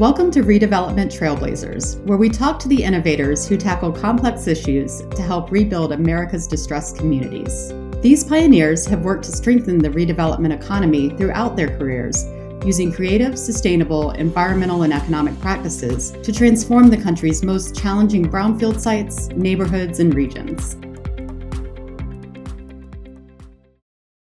Welcome 0.00 0.32
to 0.32 0.42
Redevelopment 0.42 1.16
Trailblazers, 1.16 2.00
where 2.00 2.18
we 2.18 2.28
talk 2.28 2.58
to 2.58 2.68
the 2.68 2.82
innovators 2.82 3.46
who 3.46 3.56
tackle 3.56 3.92
complex 3.92 4.48
issues 4.48 5.02
to 5.14 5.22
help 5.22 5.52
rebuild 5.52 5.92
America's 5.92 6.48
distressed 6.48 6.98
communities. 6.98 7.72
These 8.02 8.24
pioneers 8.24 8.86
have 8.86 9.04
worked 9.04 9.22
to 9.26 9.30
strengthen 9.30 9.78
the 9.78 9.90
redevelopment 9.90 10.52
economy 10.52 11.10
throughout 11.10 11.54
their 11.54 11.78
careers, 11.78 12.24
using 12.66 12.92
creative, 12.92 13.38
sustainable, 13.38 14.10
environmental, 14.10 14.82
and 14.82 14.92
economic 14.92 15.38
practices 15.38 16.10
to 16.24 16.32
transform 16.32 16.90
the 16.90 16.96
country's 16.96 17.44
most 17.44 17.76
challenging 17.76 18.28
brownfield 18.28 18.80
sites, 18.80 19.28
neighborhoods, 19.28 20.00
and 20.00 20.12
regions. 20.12 20.76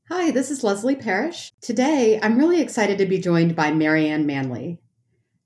Hi, 0.09 0.31
this 0.31 0.51
is 0.51 0.65
Leslie 0.65 0.97
Parrish. 0.97 1.53
Today, 1.61 2.19
I'm 2.21 2.37
really 2.37 2.59
excited 2.59 2.97
to 2.97 3.05
be 3.05 3.19
joined 3.19 3.55
by 3.55 3.71
Mary 3.71 4.09
Ann 4.09 4.25
Manley. 4.25 4.81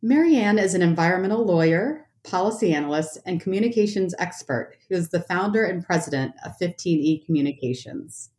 Mary 0.07 0.35
Ann 0.35 0.59
is 0.59 0.75
an 0.75 0.83
environmental 0.83 1.43
lawyer, 1.43 2.05
policy 2.23 2.75
analyst, 2.75 3.17
and 3.25 3.41
communications 3.41 4.13
expert 4.19 4.77
who 4.87 4.93
is 4.93 5.09
the 5.09 5.21
founder 5.21 5.65
and 5.65 5.83
president 5.83 6.35
of 6.45 6.51
15E 6.61 7.25
Communications. 7.25 8.29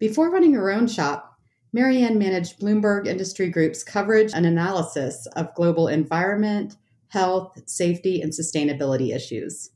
Before 0.00 0.28
running 0.28 0.54
her 0.54 0.72
own 0.72 0.88
shop, 0.88 1.38
Mary 1.72 2.02
Ann 2.02 2.18
managed 2.18 2.58
Bloomberg 2.58 3.06
Industry 3.06 3.48
Group's 3.48 3.84
coverage 3.84 4.32
and 4.34 4.44
analysis 4.44 5.28
of 5.36 5.54
global 5.54 5.86
environment, 5.86 6.74
health, 7.10 7.62
safety, 7.66 8.20
and 8.20 8.32
sustainability 8.32 9.14
issues. 9.14 9.70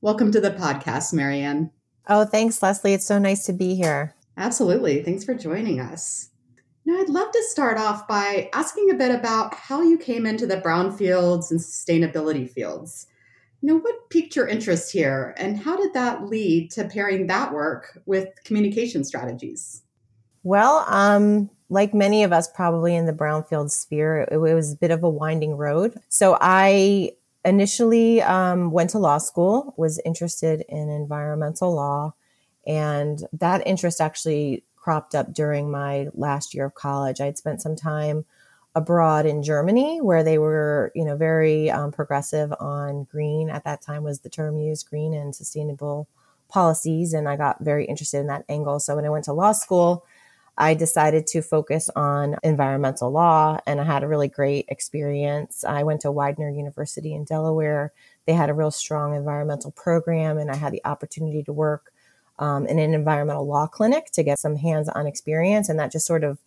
Welcome 0.00 0.32
to 0.32 0.40
the 0.40 0.50
podcast, 0.50 1.12
Mary 1.12 1.38
Ann. 1.38 1.70
Oh, 2.08 2.24
thanks, 2.24 2.60
Leslie. 2.60 2.94
It's 2.94 3.06
so 3.06 3.20
nice 3.20 3.46
to 3.46 3.52
be 3.52 3.76
here. 3.76 4.16
Absolutely. 4.36 5.04
Thanks 5.04 5.22
for 5.22 5.34
joining 5.34 5.78
us. 5.78 6.30
Now, 6.86 7.00
I'd 7.00 7.08
love 7.08 7.32
to 7.32 7.42
start 7.44 7.78
off 7.78 8.06
by 8.06 8.50
asking 8.52 8.90
a 8.90 8.94
bit 8.94 9.10
about 9.10 9.54
how 9.54 9.80
you 9.80 9.96
came 9.96 10.26
into 10.26 10.46
the 10.46 10.58
brownfields 10.58 11.50
and 11.50 11.58
sustainability 11.58 12.50
fields. 12.50 13.06
You 13.62 13.68
know, 13.68 13.78
what 13.78 14.10
piqued 14.10 14.36
your 14.36 14.46
interest 14.46 14.92
here, 14.92 15.34
and 15.38 15.56
how 15.56 15.76
did 15.76 15.94
that 15.94 16.26
lead 16.26 16.70
to 16.72 16.84
pairing 16.84 17.26
that 17.28 17.54
work 17.54 17.98
with 18.04 18.28
communication 18.44 19.02
strategies? 19.02 19.82
Well, 20.42 20.84
um, 20.88 21.48
like 21.70 21.94
many 21.94 22.22
of 22.22 22.34
us 22.34 22.52
probably 22.52 22.94
in 22.94 23.06
the 23.06 23.14
brownfield 23.14 23.70
sphere, 23.70 24.26
it, 24.30 24.34
it 24.34 24.54
was 24.54 24.74
a 24.74 24.76
bit 24.76 24.90
of 24.90 25.02
a 25.02 25.08
winding 25.08 25.56
road. 25.56 25.98
So 26.10 26.36
I 26.38 27.12
initially 27.46 28.20
um, 28.20 28.70
went 28.70 28.90
to 28.90 28.98
law 28.98 29.16
school, 29.16 29.72
was 29.78 29.98
interested 30.04 30.62
in 30.68 30.90
environmental 30.90 31.74
law, 31.74 32.12
and 32.66 33.20
that 33.32 33.66
interest 33.66 34.02
actually 34.02 34.64
cropped 34.84 35.14
up 35.14 35.32
during 35.32 35.70
my 35.70 36.08
last 36.12 36.52
year 36.52 36.66
of 36.66 36.74
college. 36.74 37.18
I'd 37.18 37.38
spent 37.38 37.62
some 37.62 37.74
time 37.74 38.26
abroad 38.74 39.24
in 39.24 39.42
Germany 39.42 40.02
where 40.02 40.22
they 40.22 40.36
were, 40.36 40.92
you 40.94 41.06
know, 41.06 41.16
very 41.16 41.70
um, 41.70 41.90
progressive 41.90 42.52
on 42.60 43.04
green. 43.04 43.48
At 43.48 43.64
that 43.64 43.80
time 43.80 44.02
was 44.02 44.20
the 44.20 44.28
term 44.28 44.58
used, 44.58 44.90
green 44.90 45.14
and 45.14 45.34
sustainable 45.34 46.06
policies, 46.50 47.14
and 47.14 47.26
I 47.30 47.36
got 47.36 47.64
very 47.64 47.86
interested 47.86 48.18
in 48.18 48.26
that 48.26 48.44
angle. 48.46 48.78
So 48.78 48.96
when 48.96 49.06
I 49.06 49.08
went 49.08 49.24
to 49.24 49.32
law 49.32 49.52
school, 49.52 50.04
I 50.58 50.74
decided 50.74 51.26
to 51.28 51.40
focus 51.40 51.88
on 51.96 52.36
environmental 52.42 53.10
law, 53.10 53.58
and 53.66 53.80
I 53.80 53.84
had 53.84 54.02
a 54.02 54.08
really 54.08 54.28
great 54.28 54.66
experience. 54.68 55.64
I 55.64 55.82
went 55.82 56.02
to 56.02 56.12
Widener 56.12 56.50
University 56.50 57.14
in 57.14 57.24
Delaware. 57.24 57.94
They 58.26 58.34
had 58.34 58.50
a 58.50 58.54
real 58.54 58.70
strong 58.70 59.16
environmental 59.16 59.70
program, 59.70 60.36
and 60.36 60.50
I 60.50 60.56
had 60.56 60.74
the 60.74 60.84
opportunity 60.84 61.42
to 61.44 61.54
work 61.54 61.93
um, 62.38 62.66
in 62.66 62.78
an 62.78 62.94
environmental 62.94 63.46
law 63.46 63.66
clinic 63.66 64.06
to 64.12 64.22
get 64.22 64.38
some 64.38 64.56
hands-on 64.56 65.06
experience, 65.06 65.68
and 65.68 65.78
that 65.78 65.92
just 65.92 66.06
sort 66.06 66.24
of, 66.24 66.38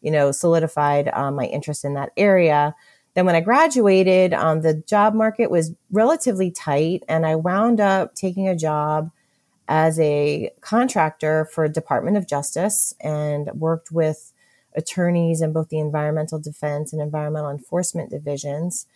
you 0.00 0.10
know, 0.10 0.32
solidified 0.32 1.08
um, 1.12 1.34
my 1.34 1.44
interest 1.44 1.84
in 1.84 1.94
that 1.94 2.12
area. 2.16 2.74
Then 3.14 3.26
when 3.26 3.34
I 3.34 3.40
graduated, 3.40 4.34
um, 4.34 4.60
the 4.60 4.74
job 4.74 5.14
market 5.14 5.50
was 5.50 5.72
relatively 5.90 6.50
tight, 6.50 7.02
and 7.08 7.24
I 7.24 7.36
wound 7.36 7.80
up 7.80 8.14
taking 8.14 8.48
a 8.48 8.56
job 8.56 9.10
as 9.68 9.98
a 9.98 10.52
contractor 10.60 11.48
for 11.52 11.66
Department 11.66 12.16
of 12.16 12.28
Justice 12.28 12.94
and 13.00 13.50
worked 13.54 13.90
with 13.90 14.32
attorneys 14.76 15.40
in 15.40 15.52
both 15.52 15.70
the 15.70 15.78
environmental 15.78 16.38
defense 16.38 16.92
and 16.92 17.00
environmental 17.00 17.50
enforcement 17.50 18.10
divisions. 18.10 18.86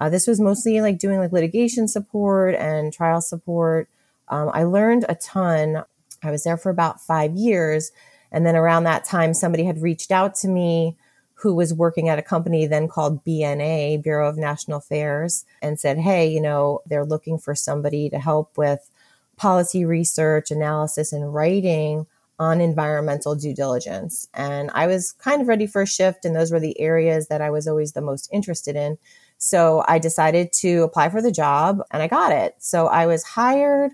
Uh, 0.00 0.08
this 0.08 0.26
was 0.26 0.40
mostly 0.40 0.80
like 0.80 0.98
doing 0.98 1.18
like 1.18 1.32
litigation 1.32 1.88
support 1.88 2.54
and 2.54 2.92
trial 2.92 3.20
support. 3.20 3.88
Um, 4.28 4.50
I 4.52 4.64
learned 4.64 5.04
a 5.08 5.14
ton 5.14 5.84
I 6.22 6.30
was 6.30 6.44
there 6.44 6.56
for 6.56 6.70
about 6.70 7.00
five 7.00 7.34
years. 7.34 7.92
And 8.32 8.46
then 8.46 8.56
around 8.56 8.84
that 8.84 9.04
time, 9.04 9.34
somebody 9.34 9.64
had 9.64 9.82
reached 9.82 10.10
out 10.10 10.34
to 10.36 10.48
me 10.48 10.96
who 11.34 11.54
was 11.54 11.72
working 11.72 12.08
at 12.08 12.18
a 12.18 12.22
company 12.22 12.66
then 12.66 12.86
called 12.86 13.24
BNA, 13.24 14.02
Bureau 14.02 14.28
of 14.28 14.36
National 14.36 14.78
Affairs, 14.78 15.46
and 15.62 15.80
said, 15.80 15.98
Hey, 15.98 16.28
you 16.28 16.40
know, 16.40 16.82
they're 16.86 17.04
looking 17.04 17.38
for 17.38 17.54
somebody 17.54 18.10
to 18.10 18.18
help 18.18 18.58
with 18.58 18.90
policy 19.36 19.86
research, 19.86 20.50
analysis, 20.50 21.14
and 21.14 21.32
writing 21.32 22.06
on 22.38 22.60
environmental 22.60 23.34
due 23.34 23.54
diligence. 23.54 24.28
And 24.34 24.70
I 24.74 24.86
was 24.86 25.12
kind 25.12 25.40
of 25.40 25.48
ready 25.48 25.66
for 25.66 25.82
a 25.82 25.86
shift, 25.86 26.26
and 26.26 26.36
those 26.36 26.52
were 26.52 26.60
the 26.60 26.78
areas 26.78 27.28
that 27.28 27.40
I 27.40 27.50
was 27.50 27.66
always 27.66 27.92
the 27.92 28.02
most 28.02 28.28
interested 28.32 28.76
in. 28.76 28.98
So 29.40 29.82
I 29.88 29.98
decided 29.98 30.52
to 30.60 30.82
apply 30.82 31.08
for 31.08 31.22
the 31.22 31.32
job 31.32 31.80
and 31.90 32.02
I 32.02 32.08
got 32.08 32.30
it. 32.30 32.56
So 32.58 32.88
I 32.88 33.06
was 33.06 33.24
hired 33.24 33.92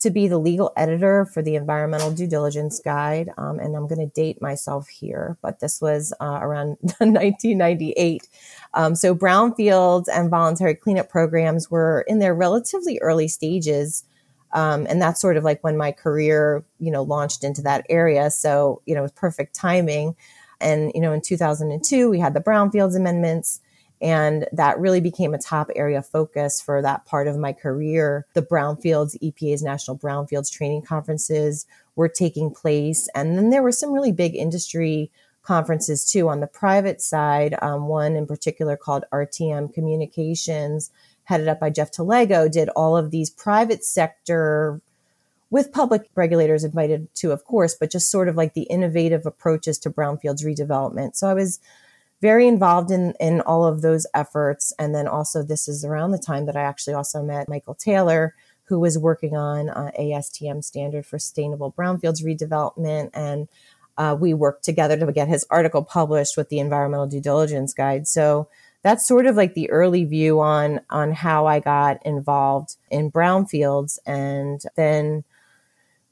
to 0.00 0.10
be 0.10 0.28
the 0.28 0.38
legal 0.38 0.72
editor 0.76 1.24
for 1.24 1.42
the 1.42 1.54
Environmental 1.54 2.10
Due 2.10 2.26
Diligence 2.26 2.80
Guide. 2.80 3.30
Um, 3.38 3.58
and 3.58 3.74
I'm 3.74 3.86
going 3.86 3.98
to 3.98 4.14
date 4.14 4.42
myself 4.42 4.88
here, 4.88 5.38
but 5.40 5.60
this 5.60 5.80
was 5.80 6.12
uh, 6.20 6.38
around 6.42 6.76
1998. 6.98 8.28
Um, 8.74 8.94
so 8.94 9.14
brownfields 9.14 10.06
and 10.12 10.30
voluntary 10.30 10.74
cleanup 10.74 11.08
programs 11.08 11.70
were 11.70 12.04
in 12.06 12.18
their 12.18 12.34
relatively 12.34 12.98
early 13.00 13.28
stages. 13.28 14.04
Um, 14.52 14.86
and 14.88 15.00
that's 15.00 15.20
sort 15.20 15.36
of 15.36 15.44
like 15.44 15.64
when 15.64 15.76
my 15.76 15.92
career, 15.92 16.64
you 16.78 16.90
know, 16.90 17.02
launched 17.02 17.42
into 17.42 17.62
that 17.62 17.86
area. 17.88 18.30
So, 18.30 18.82
you 18.86 18.94
know, 18.94 19.00
it 19.00 19.02
was 19.02 19.12
perfect 19.12 19.54
timing. 19.54 20.14
And, 20.60 20.92
you 20.94 21.00
know, 21.00 21.12
in 21.12 21.20
2002, 21.20 22.08
we 22.08 22.20
had 22.20 22.34
the 22.34 22.40
brownfields 22.40 22.96
amendments. 22.96 23.60
And 24.00 24.46
that 24.52 24.78
really 24.78 25.00
became 25.00 25.32
a 25.32 25.38
top 25.38 25.70
area 25.74 26.02
focus 26.02 26.60
for 26.60 26.82
that 26.82 27.06
part 27.06 27.28
of 27.28 27.38
my 27.38 27.52
career. 27.52 28.26
The 28.34 28.42
Brownfields, 28.42 29.16
EPA's 29.22 29.62
National 29.62 29.96
Brownfields 29.96 30.52
Training 30.52 30.82
Conferences 30.82 31.66
were 31.94 32.08
taking 32.08 32.50
place. 32.50 33.08
And 33.14 33.38
then 33.38 33.50
there 33.50 33.62
were 33.62 33.72
some 33.72 33.92
really 33.92 34.12
big 34.12 34.34
industry 34.34 35.10
conferences 35.42 36.10
too 36.10 36.28
on 36.28 36.40
the 36.40 36.46
private 36.46 37.00
side. 37.00 37.56
Um, 37.62 37.86
one 37.86 38.16
in 38.16 38.26
particular 38.26 38.76
called 38.76 39.04
RTM 39.12 39.72
Communications, 39.72 40.90
headed 41.24 41.48
up 41.48 41.60
by 41.60 41.70
Jeff 41.70 41.90
Talego, 41.90 42.50
did 42.50 42.68
all 42.70 42.96
of 42.96 43.10
these 43.10 43.30
private 43.30 43.84
sector 43.84 44.80
with 45.48 45.72
public 45.72 46.10
regulators 46.16 46.64
invited 46.64 47.14
to, 47.14 47.30
of 47.30 47.44
course, 47.44 47.74
but 47.74 47.90
just 47.90 48.10
sort 48.10 48.28
of 48.28 48.36
like 48.36 48.54
the 48.54 48.64
innovative 48.64 49.24
approaches 49.24 49.78
to 49.78 49.90
brownfields 49.90 50.44
redevelopment. 50.44 51.14
So 51.14 51.28
I 51.28 51.34
was 51.34 51.60
very 52.20 52.46
involved 52.46 52.90
in 52.90 53.14
in 53.20 53.40
all 53.42 53.64
of 53.64 53.82
those 53.82 54.06
efforts. 54.14 54.72
And 54.78 54.94
then 54.94 55.06
also 55.06 55.42
this 55.42 55.68
is 55.68 55.84
around 55.84 56.12
the 56.12 56.18
time 56.18 56.46
that 56.46 56.56
i 56.56 56.62
actually 56.62 56.94
also 56.94 57.22
met 57.22 57.48
michael 57.48 57.74
taylor 57.74 58.34
who 58.66 58.80
was 58.80 58.98
working 58.98 59.36
on 59.36 59.70
uh, 59.70 59.90
astm 59.98 60.62
standard 60.62 61.06
for 61.06 61.18
sustainable 61.18 61.72
brownfields 61.72 62.24
redevelopment. 62.24 63.10
And 63.14 63.48
uh, 63.96 64.16
we 64.18 64.34
worked 64.34 64.64
together 64.64 64.96
to 64.98 65.12
get 65.12 65.28
his 65.28 65.46
article 65.50 65.82
published 65.82 66.36
with 66.36 66.48
the 66.48 66.58
environmental 66.58 67.06
due 67.06 67.20
diligence 67.20 67.72
guide. 67.72 68.06
So 68.06 68.48
that's 68.82 69.06
sort 69.06 69.26
of 69.26 69.36
like 69.36 69.54
the 69.54 69.70
early 69.70 70.04
view 70.04 70.40
on 70.40 70.80
on 70.90 71.12
how 71.12 71.46
i 71.46 71.60
got 71.60 72.04
involved 72.04 72.76
in 72.90 73.10
brownfields. 73.10 73.98
And 74.06 74.60
then 74.76 75.24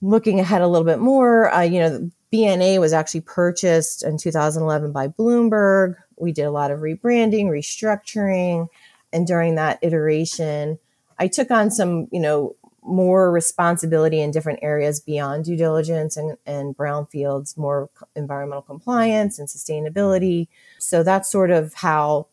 looking 0.00 0.40
ahead 0.40 0.62
a 0.62 0.68
little 0.68 0.86
bit 0.86 0.98
more 0.98 1.52
uh, 1.52 1.62
you 1.62 1.80
know 1.80 2.10
BNA 2.34 2.80
was 2.80 2.92
actually 2.92 3.20
purchased 3.20 4.02
in 4.02 4.18
2011 4.18 4.90
by 4.90 5.06
Bloomberg. 5.06 5.94
We 6.18 6.32
did 6.32 6.46
a 6.46 6.50
lot 6.50 6.72
of 6.72 6.80
rebranding, 6.80 7.46
restructuring, 7.46 8.66
and 9.12 9.24
during 9.24 9.54
that 9.54 9.78
iteration, 9.82 10.80
I 11.16 11.28
took 11.28 11.52
on 11.52 11.70
some, 11.70 12.08
you 12.10 12.18
know, 12.18 12.56
more 12.82 13.30
responsibility 13.30 14.20
in 14.20 14.32
different 14.32 14.58
areas 14.62 14.98
beyond 14.98 15.44
due 15.44 15.56
diligence 15.56 16.16
and, 16.16 16.36
and 16.44 16.76
brownfields, 16.76 17.56
more 17.56 17.88
environmental 18.16 18.62
compliance 18.62 19.38
and 19.38 19.48
sustainability. 19.48 20.48
So 20.80 21.04
that's 21.04 21.30
sort 21.30 21.52
of 21.52 21.72
how 21.74 22.26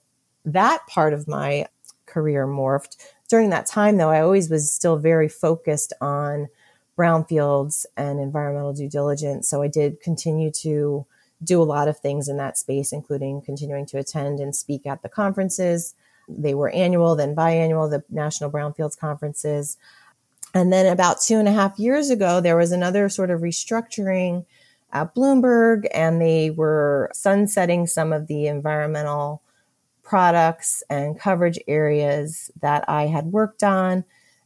that 0.44 0.88
part 0.88 1.14
of 1.14 1.28
my 1.28 1.68
career 2.08 2.48
morphed. 2.48 2.98
During 3.30 3.52
that 3.52 3.68
time, 3.68 3.98
though, 3.98 4.10
I 4.10 4.22
always 4.22 4.50
was 4.50 4.72
still 4.72 4.98
very 4.98 5.30
focused 5.30 5.94
on 6.02 6.50
brownfields 6.98 7.86
and 7.98 8.20
environmental 8.20 8.74
due 8.74 8.90
diligence. 8.90 9.50
So 9.50 9.62
I 9.62 9.68
did 9.68 10.02
continue 10.02 10.52
to 10.62 11.06
do 11.44 11.62
a 11.62 11.64
lot 11.64 11.88
of 11.88 11.98
things 11.98 12.28
in 12.28 12.38
that 12.38 12.58
space, 12.58 12.94
including 12.94 13.42
continuing 13.42 13.86
to 13.88 13.98
attend 13.98 14.40
and 14.40 14.56
speak 14.56 14.86
at 14.86 15.02
the 15.02 15.10
conferences. 15.10 15.96
They 16.30 16.54
were 16.54 16.70
annual, 16.70 17.16
then 17.16 17.36
biannual, 17.36 17.90
the 17.90 18.04
National 18.10 18.52
Brownfields 18.52 18.98
conferences. 18.98 19.78
And 20.54 20.72
then 20.72 20.86
about 20.86 21.22
two 21.22 21.38
and 21.38 21.48
a 21.48 21.54
half 21.54 21.80
years 21.80 22.10
ago, 22.10 22.42
there 22.42 22.58
was 22.58 22.72
another 22.72 23.10
sort 23.10 23.32
of 23.32 23.42
restructuring 23.42 24.46
at 24.94 25.16
Bloomberg, 25.16 25.88
and 25.94 26.22
they 26.22 26.50
were 26.50 27.10
sunsetting 27.14 27.88
some 27.88 28.12
of 28.12 28.28
the 28.28 28.48
environmental 28.48 29.42
products 30.04 30.84
and 30.90 31.18
coverage 31.18 31.58
areas 31.68 32.52
that 32.62 32.84
I 32.90 33.08
had 33.08 33.28
worked 33.28 33.64
on. 33.64 34.04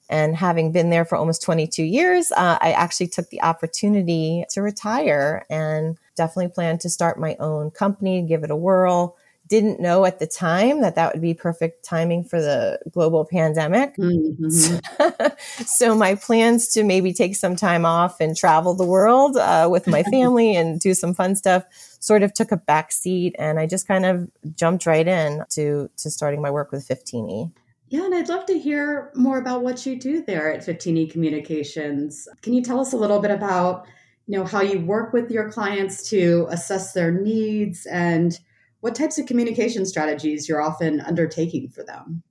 And 0.10 0.36
having 0.36 0.72
been 0.72 0.90
there 0.90 1.06
for 1.06 1.16
almost 1.16 1.42
22 1.42 1.84
years, 1.84 2.32
uh, 2.32 2.58
I 2.62 2.74
actually 2.74 3.08
took 3.08 3.30
the 3.30 3.42
opportunity 3.42 4.46
to 4.52 4.62
retire 4.62 5.46
and 5.50 5.98
definitely 6.16 6.52
plan 6.52 6.78
to 6.80 6.90
start 6.90 7.20
my 7.20 7.36
own 7.40 7.72
company, 7.72 8.22
give 8.22 8.44
it 8.44 8.52
a 8.52 8.56
whirl 8.56 9.16
didn't 9.48 9.80
know 9.80 10.06
at 10.06 10.20
the 10.20 10.26
time 10.26 10.82
that 10.82 10.96
that 10.96 11.14
would 11.14 11.22
be 11.22 11.34
perfect 11.34 11.86
timing 11.86 12.24
for 12.24 12.42
the 12.42 12.80
global 12.92 13.26
pandemic. 13.26 13.96
Mm-hmm. 13.96 15.28
so 15.66 15.96
my 15.96 16.16
plans 16.16 16.70
to 16.70 16.84
maybe 16.84 17.14
take 17.14 17.36
some 17.36 17.56
time 17.56 17.86
off 17.86 18.20
and 18.20 18.36
travel 18.36 18.74
the 18.74 18.86
world 18.86 19.38
uh, 19.38 19.68
with 19.70 19.88
my 19.88 20.04
family 20.12 20.56
and 20.56 20.80
do 20.80 20.94
some 20.94 21.14
fun 21.14 21.36
stuff 21.36 21.64
sort 22.00 22.24
of 22.24 22.34
took 22.34 22.52
a 22.52 22.58
back 22.58 22.92
seat 22.92 23.36
and 23.38 23.60
I 23.60 23.68
just 23.68 23.88
kind 23.88 24.06
of 24.06 24.30
jumped 24.56 24.86
right 24.86 25.08
in 25.08 25.44
to 25.52 25.90
to 25.98 26.10
starting 26.10 26.42
my 26.42 26.52
work 26.52 26.72
with 26.72 26.88
15E. 26.88 27.52
Yeah, 27.90 28.06
and 28.06 28.16
I'd 28.16 28.30
love 28.30 28.46
to 28.48 28.58
hear 28.58 29.12
more 29.16 29.38
about 29.38 29.64
what 29.64 29.86
you 29.86 30.00
do 30.00 30.24
there 30.24 30.52
at 30.52 30.66
15E 30.66 31.12
Communications. 31.12 32.28
Can 32.42 32.54
you 32.54 32.64
tell 32.64 32.80
us 32.80 32.94
a 32.94 32.98
little 32.98 33.20
bit 33.20 33.32
about, 33.32 33.86
you 34.28 34.38
know, 34.38 34.46
how 34.46 34.62
you 34.62 34.80
work 34.80 35.14
with 35.14 35.30
your 35.30 35.52
clients 35.52 36.10
to 36.10 36.48
assess 36.50 36.94
their 36.94 37.12
needs 37.12 37.86
and 37.86 38.40
what 38.86 38.94
types 38.94 39.18
of 39.18 39.26
communication 39.26 39.84
strategies 39.84 40.48
you're 40.48 40.62
often 40.62 41.02
undertaking 41.02 41.68
for 41.70 41.84
them. 41.84 42.22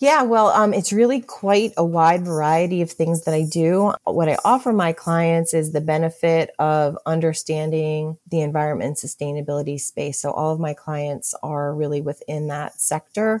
Yeah, 0.00 0.22
well, 0.22 0.48
um, 0.48 0.74
it's 0.74 0.92
really 0.92 1.22
quite 1.22 1.72
a 1.78 1.84
wide 1.84 2.26
variety 2.26 2.82
of 2.82 2.90
things 2.90 3.24
that 3.24 3.32
I 3.32 3.44
do. 3.50 3.94
What 4.04 4.28
I 4.28 4.36
offer 4.44 4.70
my 4.74 4.92
clients 4.92 5.54
is 5.54 5.72
the 5.72 5.80
benefit 5.80 6.50
of 6.58 6.98
understanding 7.06 8.18
the 8.30 8.42
environment 8.42 8.98
and 9.02 9.10
sustainability 9.10 9.80
space. 9.80 10.20
So 10.20 10.30
all 10.30 10.52
of 10.52 10.60
my 10.60 10.74
clients 10.74 11.34
are 11.42 11.74
really 11.74 12.02
within 12.02 12.48
that 12.48 12.78
sector 12.78 13.40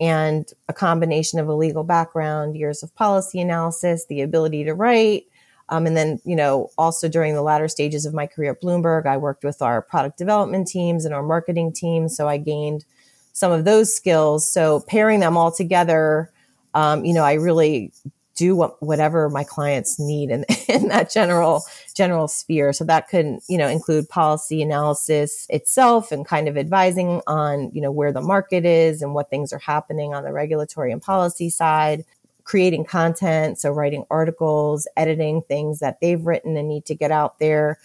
and 0.00 0.50
a 0.68 0.72
combination 0.72 1.38
of 1.38 1.48
a 1.48 1.54
legal 1.54 1.84
background, 1.84 2.56
years 2.56 2.82
of 2.82 2.94
policy 2.94 3.40
analysis, 3.40 4.06
the 4.06 4.20
ability 4.20 4.64
to 4.64 4.74
write, 4.74 5.26
um, 5.68 5.86
and 5.86 5.96
then, 5.96 6.20
you 6.24 6.36
know, 6.36 6.70
also 6.78 7.08
during 7.08 7.34
the 7.34 7.42
latter 7.42 7.68
stages 7.68 8.06
of 8.06 8.14
my 8.14 8.26
career 8.26 8.52
at 8.52 8.62
Bloomberg, 8.62 9.06
I 9.06 9.16
worked 9.16 9.42
with 9.42 9.60
our 9.62 9.82
product 9.82 10.16
development 10.16 10.68
teams 10.68 11.04
and 11.04 11.12
our 11.12 11.22
marketing 11.22 11.72
teams. 11.72 12.16
So 12.16 12.28
I 12.28 12.36
gained 12.36 12.84
some 13.32 13.50
of 13.50 13.64
those 13.64 13.94
skills. 13.94 14.50
So 14.50 14.80
pairing 14.86 15.20
them 15.20 15.36
all 15.36 15.50
together, 15.50 16.30
um, 16.74 17.04
you 17.04 17.12
know, 17.12 17.24
I 17.24 17.34
really 17.34 17.92
do 18.36 18.54
what, 18.54 18.80
whatever 18.80 19.28
my 19.28 19.42
clients 19.42 19.98
need 19.98 20.30
in, 20.30 20.44
in 20.68 20.88
that 20.88 21.10
general 21.10 21.64
general 21.96 22.28
sphere. 22.28 22.74
So 22.74 22.84
that 22.84 23.08
could, 23.08 23.38
you 23.48 23.56
know, 23.56 23.68
include 23.68 24.10
policy 24.10 24.60
analysis 24.60 25.46
itself 25.48 26.12
and 26.12 26.26
kind 26.26 26.46
of 26.46 26.58
advising 26.58 27.22
on, 27.26 27.70
you 27.72 27.80
know, 27.80 27.90
where 27.90 28.12
the 28.12 28.20
market 28.20 28.66
is 28.66 29.00
and 29.00 29.14
what 29.14 29.30
things 29.30 29.50
are 29.50 29.58
happening 29.58 30.12
on 30.12 30.22
the 30.22 30.32
regulatory 30.32 30.92
and 30.92 31.00
policy 31.00 31.48
side, 31.48 32.04
creating 32.44 32.84
content. 32.84 33.58
So 33.58 33.70
writing 33.70 34.04
articles, 34.10 34.86
editing 34.94 35.40
things 35.40 35.78
that 35.78 35.98
they've 36.00 36.24
written 36.24 36.58
and 36.58 36.68
need 36.68 36.84
to 36.84 36.94
get 36.94 37.10
out 37.10 37.38
there, 37.38 37.78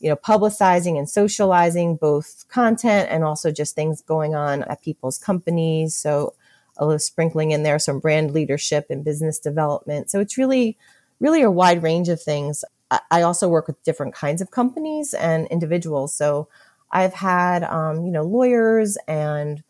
you 0.00 0.08
know, 0.08 0.16
publicizing 0.16 0.98
and 0.98 1.08
socializing 1.08 1.94
both 1.94 2.44
content 2.48 3.10
and 3.12 3.22
also 3.22 3.52
just 3.52 3.76
things 3.76 4.02
going 4.02 4.34
on 4.34 4.64
at 4.64 4.82
people's 4.82 5.18
companies. 5.18 5.94
So 5.94 6.34
a 6.78 6.84
little 6.84 6.98
sprinkling 6.98 7.52
in 7.52 7.62
there 7.62 7.78
some 7.78 8.00
brand 8.00 8.32
leadership 8.32 8.86
and 8.90 9.04
business 9.04 9.38
development. 9.38 10.10
So 10.10 10.18
it's 10.18 10.36
really, 10.36 10.76
really 11.20 11.42
a 11.42 11.50
wide 11.50 11.80
range 11.80 12.08
of 12.08 12.20
things. 12.20 12.64
I 13.10 13.22
also 13.22 13.48
work 13.48 13.66
with 13.66 13.82
different 13.82 14.14
kinds 14.14 14.40
of 14.42 14.50
companies 14.50 15.14
and 15.14 15.46
individuals. 15.48 16.14
So 16.14 16.48
I've 16.90 17.14
had, 17.14 17.64
um, 17.64 18.04
you 18.04 18.12
know, 18.12 18.22
lawyers 18.22 18.98
and 19.08 19.62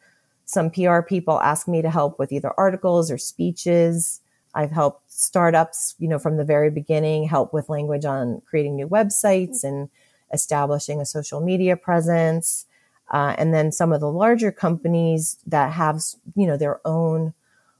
some 0.44 0.70
PR 0.70 1.00
people 1.00 1.40
ask 1.40 1.68
me 1.68 1.82
to 1.82 1.90
help 1.90 2.18
with 2.18 2.32
either 2.32 2.52
articles 2.58 3.10
or 3.10 3.18
speeches. 3.18 4.20
I've 4.54 4.70
helped 4.72 5.10
startups, 5.10 5.94
you 5.98 6.08
know, 6.08 6.18
from 6.18 6.36
the 6.36 6.44
very 6.44 6.70
beginning, 6.70 7.24
help 7.24 7.52
with 7.52 7.68
language 7.68 8.04
on 8.04 8.42
creating 8.44 8.76
new 8.76 8.88
websites 8.88 9.64
and 9.64 9.88
establishing 10.32 11.00
a 11.00 11.06
social 11.06 11.40
media 11.40 11.76
presence. 11.76 12.66
Uh, 13.10 13.34
and 13.38 13.52
then 13.54 13.72
some 13.72 13.92
of 13.92 14.00
the 14.00 14.10
larger 14.10 14.50
companies 14.50 15.38
that 15.46 15.72
have, 15.72 16.00
you 16.34 16.46
know, 16.46 16.56
their 16.56 16.80
own 16.86 17.34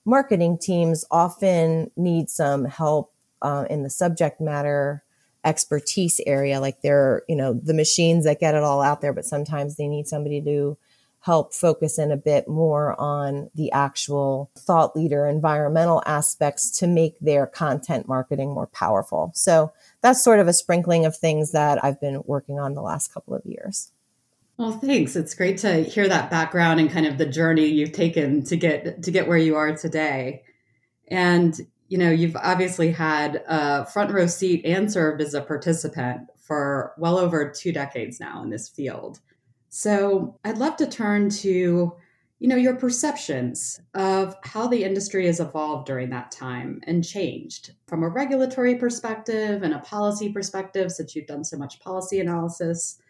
marketing 0.05 0.59
teams 0.59 1.05
often 1.11 1.91
need 1.97 2.29
some 2.29 2.65
help 2.65 3.13
uh, 3.41 3.65
in 3.71 3.83
the 3.83 3.91
subject 3.91 4.41
matter 4.41 5.03
expertise 5.45 6.21
area. 6.27 6.61
Like 6.61 6.83
they're, 6.83 7.23
you 7.29 7.37
know, 7.37 7.53
the 7.55 7.75
machines 7.75 8.25
that 8.25 8.41
get 8.41 8.55
it 8.55 8.63
all 8.63 8.81
out 8.81 9.01
there, 9.01 9.13
but 9.13 9.25
sometimes 9.25 9.77
they 9.77 9.89
need 9.89 10.07
somebody 10.07 10.41
to 10.43 10.77
help 11.21 11.55
focus 11.55 11.99
in 11.99 12.11
a 12.11 12.17
bit 12.17 12.49
more 12.49 13.01
on 13.01 13.49
the 13.55 13.71
actual 13.71 14.51
thought 14.59 14.97
leader 14.97 15.27
environmental 15.27 16.03
aspects 16.05 16.69
to 16.79 16.87
make 16.87 17.19
their 17.21 17.47
content 17.47 18.09
marketing 18.09 18.53
more 18.53 18.67
powerful. 18.67 19.31
So 19.35 19.73
that's 20.01 20.23
sort 20.23 20.41
of 20.41 20.49
a 20.49 20.53
sprinkling 20.53 21.07
of 21.07 21.17
things 21.17 21.53
that 21.53 21.83
I've 21.85 22.01
been 22.01 22.23
working 22.27 22.59
on 22.59 22.75
the 22.75 22.83
last 22.83 23.15
couple 23.15 23.35
of 23.35 23.47
years. 23.47 23.93
Well, 24.59 24.73
thanks. 24.73 25.17
It's 25.17 25.35
great 25.35 25.59
to 25.59 25.83
hear 25.85 26.09
that 26.09 26.31
background 26.31 26.81
and 26.81 26.91
kind 26.91 27.07
of 27.07 27.19
the 27.19 27.27
journey 27.27 27.67
you've 27.67 27.93
taken 27.93 28.45
to 28.45 28.57
get 28.57 29.03
to 29.05 29.11
get 29.11 29.29
where 29.29 29.39
you 29.39 29.57
are 29.57 29.77
today. 29.77 30.43
And 31.09 31.59
you 31.93 31.99
know, 31.99 32.09
you've 32.09 32.37
obviously 32.37 32.91
had 32.91 33.43
a 33.47 33.85
front 33.85 34.11
row 34.11 34.27
seat 34.27 34.65
and 34.65 34.91
served 34.91 35.21
as 35.21 35.35
a 35.35 35.43
participant 35.43 36.23
for 36.39 36.95
well 36.97 37.19
over 37.19 37.51
two 37.51 37.71
decades 37.71 38.19
now 38.19 38.43
in 38.43 38.49
this 38.49 38.67
field. 38.67 39.21
So 39.69 40.39
I'd 40.43 40.57
love 40.57 40.77
to 40.77 40.87
turn 40.87 41.29
to, 41.29 41.95
you 42.39 42.49
know, 42.49 42.57
your 42.57 42.77
perceptions 42.77 43.79
of 43.93 44.35
how 44.43 44.69
the 44.69 44.85
industry 44.85 45.27
has 45.27 45.39
evolved 45.39 45.87
during 45.87 46.09
that 46.09 46.31
time 46.31 46.81
and 46.85 47.07
changed 47.07 47.75
from 47.87 48.03
a 48.03 48.09
regulatory 48.09 48.77
perspective 48.77 49.63
and 49.63 49.75
a 49.75 49.81
policy 49.81 50.33
perspective, 50.33 50.91
since 50.91 51.15
you've 51.15 51.27
done 51.27 51.45
so 51.45 51.59
much 51.59 51.79
policy 51.81 52.21
analysis, 52.21 53.03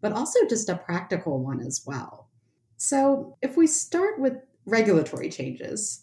but 0.00 0.12
also 0.14 0.38
just 0.48 0.70
a 0.70 0.76
practical 0.76 1.38
one 1.44 1.60
as 1.60 1.82
well. 1.84 2.30
So 2.78 3.36
if 3.42 3.58
we 3.58 3.66
start 3.66 4.18
with 4.18 4.38
regulatory 4.64 5.28
changes, 5.28 6.01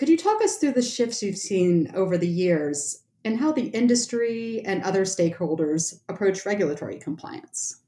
could 0.00 0.08
you 0.08 0.16
talk 0.16 0.40
us 0.42 0.56
through 0.56 0.72
the 0.72 0.80
shifts 0.80 1.22
you've 1.22 1.36
seen 1.36 1.92
over 1.94 2.16
the 2.16 2.26
years 2.26 3.02
and 3.22 3.38
how 3.38 3.52
the 3.52 3.66
industry 3.66 4.62
and 4.64 4.82
other 4.82 5.02
stakeholders 5.02 6.00
approach 6.08 6.46
regulatory 6.46 6.98
compliance? 6.98 7.82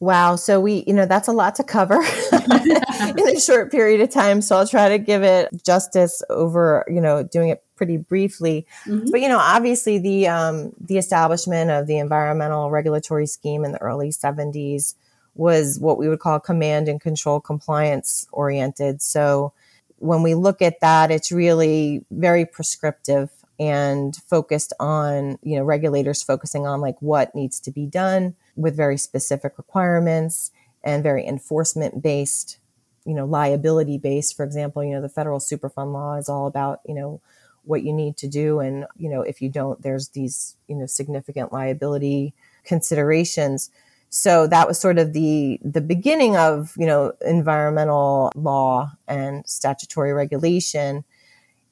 Wow. 0.00 0.34
So 0.34 0.60
we, 0.60 0.82
you 0.88 0.92
know, 0.92 1.06
that's 1.06 1.28
a 1.28 1.32
lot 1.32 1.54
to 1.54 1.62
cover 1.62 2.02
in 2.32 3.28
a 3.28 3.40
short 3.40 3.70
period 3.70 4.00
of 4.00 4.10
time. 4.10 4.42
So 4.42 4.56
I'll 4.56 4.66
try 4.66 4.88
to 4.88 4.98
give 4.98 5.22
it 5.22 5.50
justice 5.64 6.20
over, 6.30 6.84
you 6.88 7.00
know, 7.00 7.22
doing 7.22 7.50
it 7.50 7.62
pretty 7.76 7.96
briefly. 7.96 8.66
Mm-hmm. 8.84 9.12
But, 9.12 9.20
you 9.20 9.28
know, 9.28 9.38
obviously 9.38 10.00
the, 10.00 10.26
um, 10.26 10.72
the 10.80 10.98
establishment 10.98 11.70
of 11.70 11.86
the 11.86 11.98
environmental 11.98 12.70
regulatory 12.70 13.28
scheme 13.28 13.64
in 13.64 13.70
the 13.70 13.80
early 13.80 14.08
70s 14.08 14.96
was 15.36 15.78
what 15.78 15.96
we 15.96 16.08
would 16.08 16.18
call 16.18 16.40
command 16.40 16.88
and 16.88 17.00
control 17.00 17.38
compliance 17.38 18.26
oriented. 18.32 19.00
So 19.00 19.52
when 20.00 20.22
we 20.22 20.34
look 20.34 20.60
at 20.60 20.80
that, 20.80 21.10
it's 21.10 21.30
really 21.30 22.04
very 22.10 22.44
prescriptive 22.44 23.30
and 23.58 24.16
focused 24.16 24.72
on, 24.80 25.38
you 25.42 25.56
know, 25.56 25.62
regulators 25.62 26.22
focusing 26.22 26.66
on 26.66 26.80
like 26.80 26.96
what 27.00 27.34
needs 27.34 27.60
to 27.60 27.70
be 27.70 27.86
done 27.86 28.34
with 28.56 28.74
very 28.74 28.96
specific 28.96 29.58
requirements 29.58 30.50
and 30.82 31.02
very 31.02 31.26
enforcement 31.26 32.02
based, 32.02 32.58
you 33.04 33.14
know, 33.14 33.26
liability 33.26 33.98
based. 33.98 34.34
For 34.34 34.44
example, 34.44 34.82
you 34.82 34.94
know, 34.94 35.02
the 35.02 35.10
federal 35.10 35.38
Superfund 35.38 35.92
law 35.92 36.14
is 36.16 36.28
all 36.28 36.46
about, 36.46 36.80
you 36.86 36.94
know, 36.94 37.20
what 37.64 37.82
you 37.82 37.92
need 37.92 38.16
to 38.16 38.28
do. 38.28 38.60
And, 38.60 38.86
you 38.96 39.10
know, 39.10 39.20
if 39.20 39.42
you 39.42 39.50
don't, 39.50 39.82
there's 39.82 40.08
these, 40.08 40.56
you 40.66 40.74
know, 40.74 40.86
significant 40.86 41.52
liability 41.52 42.32
considerations. 42.64 43.70
So 44.10 44.48
that 44.48 44.66
was 44.66 44.78
sort 44.78 44.98
of 44.98 45.12
the 45.12 45.60
the 45.64 45.80
beginning 45.80 46.36
of, 46.36 46.74
you 46.76 46.86
know, 46.86 47.12
environmental 47.24 48.32
law 48.34 48.92
and 49.06 49.46
statutory 49.46 50.12
regulation. 50.12 51.04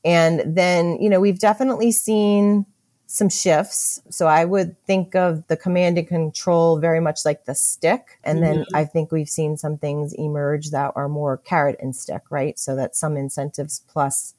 And 0.04 0.56
then, 0.56 1.00
you 1.00 1.10
know, 1.10 1.20
we've 1.20 1.40
definitely 1.40 1.90
seen 1.90 2.64
some 3.10 3.28
shifts. 3.28 4.00
So 4.10 4.26
I 4.26 4.44
would 4.44 4.80
think 4.86 5.16
of 5.16 5.46
the 5.48 5.56
command 5.56 5.98
and 5.98 6.06
control 6.06 6.78
very 6.78 7.00
much 7.00 7.24
like 7.24 7.46
the 7.46 7.54
stick. 7.54 8.18
And 8.22 8.38
mm-hmm. 8.38 8.58
then 8.58 8.66
I 8.72 8.84
think 8.84 9.10
we've 9.10 9.28
seen 9.28 9.56
some 9.56 9.78
things 9.78 10.12
emerge 10.12 10.70
that 10.70 10.92
are 10.94 11.08
more 11.08 11.38
carrot 11.38 11.76
and 11.80 11.96
stick, 11.96 12.22
right? 12.30 12.58
So 12.58 12.76
that 12.76 12.94
some 12.94 13.16
incentives 13.16 13.82
plus, 13.88 14.34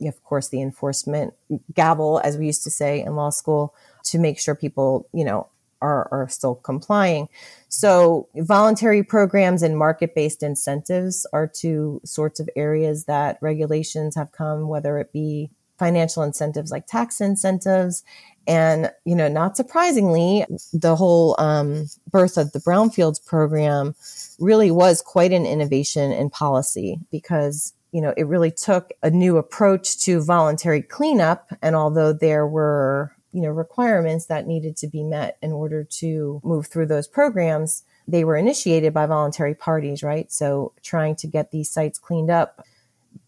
of 0.00 0.22
course, 0.24 0.48
the 0.48 0.62
enforcement 0.62 1.34
gavel, 1.74 2.20
as 2.24 2.38
we 2.38 2.46
used 2.46 2.62
to 2.64 2.70
say 2.70 3.02
in 3.02 3.16
law 3.16 3.30
school, 3.30 3.74
to 4.04 4.18
make 4.18 4.38
sure 4.38 4.54
people, 4.54 5.08
you 5.12 5.24
know, 5.24 5.48
are, 5.80 6.08
are 6.10 6.28
still 6.28 6.54
complying. 6.54 7.28
So 7.68 8.28
voluntary 8.34 9.02
programs 9.02 9.62
and 9.62 9.76
market-based 9.76 10.42
incentives 10.42 11.26
are 11.32 11.46
two 11.46 12.00
sorts 12.04 12.40
of 12.40 12.48
areas 12.56 13.04
that 13.04 13.38
regulations 13.40 14.14
have 14.14 14.32
come, 14.32 14.68
whether 14.68 14.98
it 14.98 15.12
be 15.12 15.50
financial 15.78 16.22
incentives 16.22 16.70
like 16.70 16.86
tax 16.86 17.20
incentives 17.20 18.02
And, 18.46 18.92
you 19.04 19.16
know, 19.16 19.28
not 19.28 19.56
surprisingly, 19.56 20.44
the 20.72 20.94
whole 20.96 21.34
um, 21.38 21.86
birth 22.10 22.36
of 22.38 22.52
the 22.52 22.60
Brownfields 22.60 23.24
program 23.24 23.94
really 24.38 24.70
was 24.70 25.02
quite 25.02 25.32
an 25.32 25.46
innovation 25.46 26.12
in 26.12 26.30
policy 26.30 27.00
because, 27.10 27.72
you 27.92 28.00
know, 28.00 28.14
it 28.16 28.26
really 28.26 28.52
took 28.52 28.92
a 29.02 29.10
new 29.10 29.36
approach 29.36 29.98
to 30.04 30.22
voluntary 30.22 30.82
cleanup. 30.82 31.52
And 31.60 31.74
although 31.74 32.12
there 32.12 32.46
were, 32.46 33.12
you 33.36 33.42
know, 33.42 33.50
requirements 33.50 34.24
that 34.24 34.46
needed 34.46 34.78
to 34.78 34.86
be 34.86 35.02
met 35.02 35.36
in 35.42 35.52
order 35.52 35.84
to 35.84 36.40
move 36.42 36.68
through 36.68 36.86
those 36.86 37.06
programs, 37.06 37.82
they 38.08 38.24
were 38.24 38.34
initiated 38.34 38.94
by 38.94 39.04
voluntary 39.04 39.54
parties, 39.54 40.02
right? 40.02 40.32
So 40.32 40.72
trying 40.82 41.16
to 41.16 41.26
get 41.26 41.50
these 41.50 41.68
sites 41.68 41.98
cleaned 41.98 42.30
up, 42.30 42.64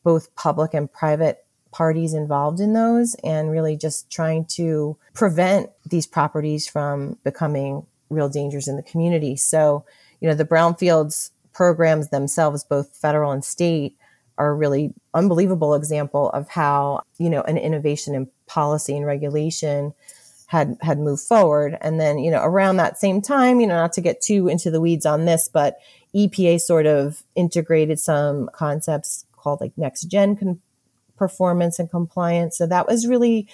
both 0.02 0.34
public 0.34 0.72
and 0.72 0.90
private 0.90 1.44
parties 1.72 2.14
involved 2.14 2.58
in 2.58 2.72
those 2.72 3.16
and 3.22 3.50
really 3.50 3.76
just 3.76 4.10
trying 4.10 4.46
to 4.46 4.96
prevent 5.12 5.68
these 5.84 6.06
properties 6.06 6.66
from 6.66 7.18
becoming 7.22 7.84
real 8.08 8.30
dangers 8.30 8.66
in 8.66 8.76
the 8.76 8.82
community. 8.82 9.36
So, 9.36 9.84
you 10.22 10.28
know, 10.30 10.34
the 10.34 10.46
brownfields 10.46 11.32
programs 11.52 12.08
themselves, 12.08 12.64
both 12.64 12.96
federal 12.96 13.30
and 13.30 13.44
state, 13.44 13.98
are 14.38 14.50
a 14.50 14.54
really 14.54 14.94
unbelievable 15.14 15.74
example 15.74 16.30
of 16.30 16.48
how, 16.48 17.02
you 17.18 17.28
know, 17.28 17.42
an 17.42 17.58
innovation 17.58 18.14
in 18.14 18.28
policy 18.46 18.96
and 18.96 19.04
regulation 19.04 19.92
had 20.46 20.78
had 20.80 20.98
moved 20.98 21.22
forward. 21.22 21.76
And 21.80 22.00
then, 22.00 22.18
you 22.18 22.30
know, 22.30 22.42
around 22.42 22.76
that 22.76 22.98
same 22.98 23.20
time, 23.20 23.60
you 23.60 23.66
know, 23.66 23.76
not 23.76 23.92
to 23.94 24.00
get 24.00 24.22
too 24.22 24.48
into 24.48 24.70
the 24.70 24.80
weeds 24.80 25.04
on 25.04 25.26
this, 25.26 25.48
but 25.52 25.78
EPA 26.14 26.60
sort 26.60 26.86
of 26.86 27.22
integrated 27.34 28.00
some 28.00 28.48
concepts 28.54 29.26
called 29.36 29.60
like 29.60 29.72
next 29.76 30.04
gen 30.04 30.36
con- 30.36 30.60
performance 31.16 31.78
and 31.78 31.90
compliance. 31.90 32.56
So 32.56 32.66
that 32.66 32.86
was 32.86 33.06
really 33.06 33.46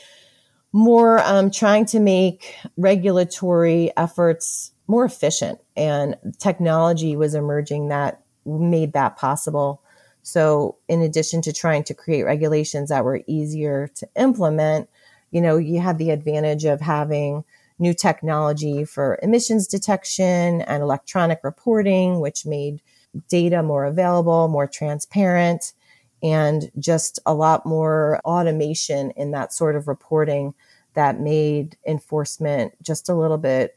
more 0.72 1.20
um, 1.20 1.50
trying 1.50 1.86
to 1.86 2.00
make 2.00 2.56
regulatory 2.76 3.90
efforts 3.96 4.72
more 4.86 5.04
efficient, 5.04 5.60
and 5.76 6.16
technology 6.38 7.16
was 7.16 7.34
emerging 7.34 7.88
that 7.88 8.20
made 8.44 8.92
that 8.92 9.16
possible. 9.16 9.82
So, 10.24 10.76
in 10.88 11.02
addition 11.02 11.42
to 11.42 11.52
trying 11.52 11.84
to 11.84 11.94
create 11.94 12.22
regulations 12.22 12.88
that 12.88 13.04
were 13.04 13.22
easier 13.26 13.88
to 13.96 14.08
implement, 14.16 14.88
you 15.30 15.40
know, 15.40 15.58
you 15.58 15.80
had 15.80 15.98
the 15.98 16.10
advantage 16.10 16.64
of 16.64 16.80
having 16.80 17.44
new 17.78 17.92
technology 17.92 18.84
for 18.84 19.18
emissions 19.22 19.66
detection 19.66 20.62
and 20.62 20.82
electronic 20.82 21.40
reporting, 21.44 22.20
which 22.20 22.46
made 22.46 22.80
data 23.28 23.62
more 23.62 23.84
available, 23.84 24.48
more 24.48 24.66
transparent 24.66 25.74
and 26.22 26.70
just 26.78 27.18
a 27.26 27.34
lot 27.34 27.66
more 27.66 28.18
automation 28.24 29.10
in 29.10 29.32
that 29.32 29.52
sort 29.52 29.76
of 29.76 29.86
reporting 29.86 30.54
that 30.94 31.20
made 31.20 31.76
enforcement 31.86 32.72
just 32.82 33.10
a 33.10 33.14
little 33.14 33.36
bit 33.36 33.76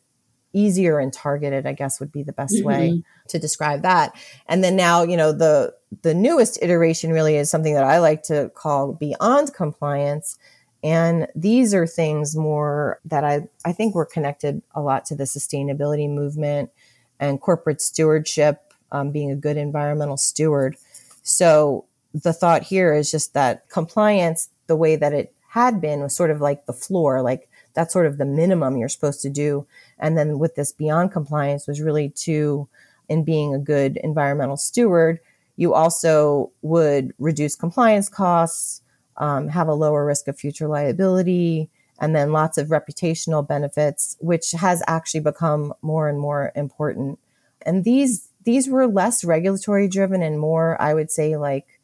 easier 0.57 0.99
and 0.99 1.13
targeted 1.13 1.65
i 1.65 1.73
guess 1.73 1.99
would 1.99 2.11
be 2.11 2.23
the 2.23 2.33
best 2.33 2.55
mm-hmm. 2.55 2.67
way 2.67 3.03
to 3.29 3.39
describe 3.39 3.81
that. 3.81 4.13
And 4.47 4.63
then 4.63 4.75
now 4.75 5.03
you 5.03 5.17
know 5.17 5.31
the 5.31 5.73
the 6.01 6.13
newest 6.13 6.59
iteration 6.61 7.11
really 7.11 7.35
is 7.35 7.49
something 7.49 7.73
that 7.73 7.83
i 7.83 7.99
like 7.99 8.23
to 8.23 8.51
call 8.55 8.93
beyond 8.93 9.53
compliance. 9.53 10.37
And 10.83 11.27
these 11.35 11.73
are 11.73 11.87
things 11.87 12.35
more 12.35 12.99
that 13.05 13.23
i 13.23 13.47
i 13.65 13.71
think 13.71 13.95
we're 13.95 14.05
connected 14.05 14.61
a 14.73 14.81
lot 14.81 15.05
to 15.05 15.15
the 15.15 15.25
sustainability 15.25 16.09
movement 16.09 16.69
and 17.19 17.41
corporate 17.41 17.81
stewardship 17.81 18.73
um, 18.91 19.11
being 19.11 19.31
a 19.31 19.35
good 19.35 19.57
environmental 19.57 20.17
steward. 20.17 20.77
So 21.23 21.85
the 22.13 22.31
thought 22.31 22.63
here 22.63 22.93
is 22.93 23.11
just 23.11 23.33
that 23.33 23.67
compliance, 23.69 24.49
the 24.67 24.75
way 24.75 24.95
that 24.95 25.13
it 25.13 25.33
had 25.49 25.81
been, 25.81 26.01
was 26.01 26.15
sort 26.15 26.31
of 26.31 26.41
like 26.41 26.65
the 26.67 26.73
floor, 26.73 27.21
like 27.21 27.49
that's 27.77 27.93
sort 27.93 28.07
of 28.07 28.17
the 28.17 28.25
minimum 28.25 28.75
you're 28.75 28.89
supposed 28.89 29.21
to 29.21 29.29
do. 29.29 29.67
And 29.99 30.17
then 30.17 30.39
with 30.39 30.55
this 30.55 30.71
beyond 30.71 31.11
compliance 31.11 31.67
was 31.67 31.79
really 31.79 32.09
to, 32.25 32.67
in 33.07 33.23
being 33.23 33.53
a 33.53 33.59
good 33.59 33.97
environmental 33.97 34.57
steward, 34.57 35.19
you 35.57 35.75
also 35.75 36.51
would 36.63 37.13
reduce 37.19 37.55
compliance 37.55 38.09
costs, 38.09 38.81
um, 39.17 39.49
have 39.49 39.67
a 39.67 39.75
lower 39.75 40.03
risk 40.03 40.27
of 40.27 40.39
future 40.39 40.67
liability, 40.67 41.69
and 41.99 42.15
then 42.15 42.31
lots 42.31 42.57
of 42.57 42.69
reputational 42.69 43.47
benefits, 43.47 44.17
which 44.21 44.53
has 44.53 44.81
actually 44.87 45.19
become 45.19 45.71
more 45.83 46.09
and 46.09 46.19
more 46.19 46.51
important. 46.55 47.19
And 47.61 47.83
these 47.83 48.29
these 48.43 48.67
were 48.67 48.87
less 48.87 49.23
regulatory 49.23 49.87
driven 49.87 50.23
and 50.23 50.39
more, 50.39 50.81
I 50.81 50.95
would 50.95 51.11
say, 51.11 51.37
like 51.37 51.79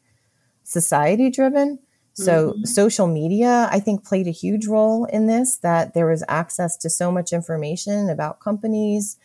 society 0.64 1.30
driven. 1.30 1.78
So 2.14 2.52
mm-hmm. 2.52 2.64
social 2.64 3.06
media, 3.08 3.68
I 3.70 3.80
think, 3.80 4.04
played 4.04 4.28
a 4.28 4.32
huge 4.32 4.66
role 4.66 5.04
in 5.06 5.26
this, 5.26 5.58
that 5.58 5.94
there 5.94 6.06
was 6.06 6.24
access 6.28 6.76
to 6.78 6.88
so 6.88 7.10
much 7.10 7.32
information 7.32 8.08
about 8.08 8.40
companies 8.40 9.18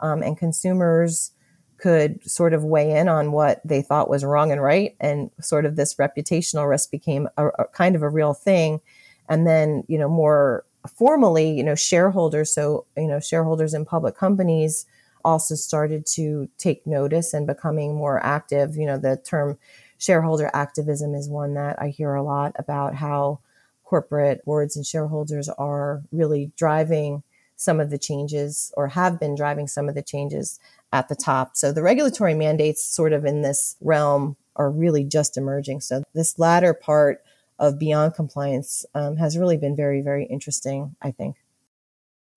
um, 0.00 0.22
and 0.22 0.38
consumers 0.38 1.32
could 1.78 2.24
sort 2.28 2.54
of 2.54 2.64
weigh 2.64 2.92
in 2.92 3.08
on 3.08 3.32
what 3.32 3.60
they 3.64 3.82
thought 3.82 4.08
was 4.08 4.24
wrong 4.24 4.52
and 4.52 4.62
right. 4.62 4.96
And 5.00 5.30
sort 5.40 5.66
of 5.66 5.76
this 5.76 5.96
reputational 5.96 6.68
risk 6.68 6.90
became 6.90 7.28
a, 7.36 7.48
a 7.48 7.64
kind 7.66 7.96
of 7.96 8.02
a 8.02 8.08
real 8.08 8.32
thing. 8.32 8.80
And 9.28 9.46
then, 9.46 9.82
you 9.88 9.98
know, 9.98 10.08
more 10.08 10.64
formally, 10.88 11.50
you 11.50 11.64
know, 11.64 11.74
shareholders, 11.74 12.54
so, 12.54 12.86
you 12.96 13.08
know, 13.08 13.18
shareholders 13.18 13.74
in 13.74 13.84
public 13.84 14.16
companies 14.16 14.86
also 15.24 15.56
started 15.56 16.06
to 16.06 16.48
take 16.58 16.86
notice 16.86 17.34
and 17.34 17.46
becoming 17.46 17.94
more 17.94 18.24
active. 18.24 18.76
You 18.76 18.86
know, 18.86 18.96
the 18.96 19.16
term 19.16 19.58
shareholder 19.98 20.50
activism 20.52 21.14
is 21.14 21.28
one 21.28 21.54
that 21.54 21.80
I 21.80 21.88
hear 21.88 22.14
a 22.14 22.22
lot 22.22 22.52
about 22.58 22.94
how 22.94 23.40
corporate 23.84 24.44
boards 24.44 24.76
and 24.76 24.84
shareholders 24.84 25.48
are 25.48 26.02
really 26.12 26.50
driving 26.56 27.22
some 27.56 27.80
of 27.80 27.90
the 27.90 27.98
changes 27.98 28.72
or 28.76 28.88
have 28.88 29.18
been 29.18 29.34
driving 29.34 29.66
some 29.66 29.88
of 29.88 29.94
the 29.94 30.02
changes 30.02 30.60
at 30.92 31.08
the 31.08 31.14
top. 31.14 31.56
So 31.56 31.72
the 31.72 31.82
regulatory 31.82 32.34
mandates 32.34 32.84
sort 32.84 33.12
of 33.12 33.24
in 33.24 33.42
this 33.42 33.76
realm 33.80 34.36
are 34.56 34.70
really 34.70 35.04
just 35.04 35.36
emerging. 35.36 35.80
So 35.80 36.02
this 36.14 36.38
latter 36.38 36.74
part 36.74 37.22
of 37.58 37.78
beyond 37.78 38.14
compliance 38.14 38.84
um, 38.94 39.16
has 39.16 39.38
really 39.38 39.56
been 39.56 39.74
very, 39.74 40.02
very 40.02 40.26
interesting, 40.26 40.94
I 41.00 41.10
think. 41.10 41.36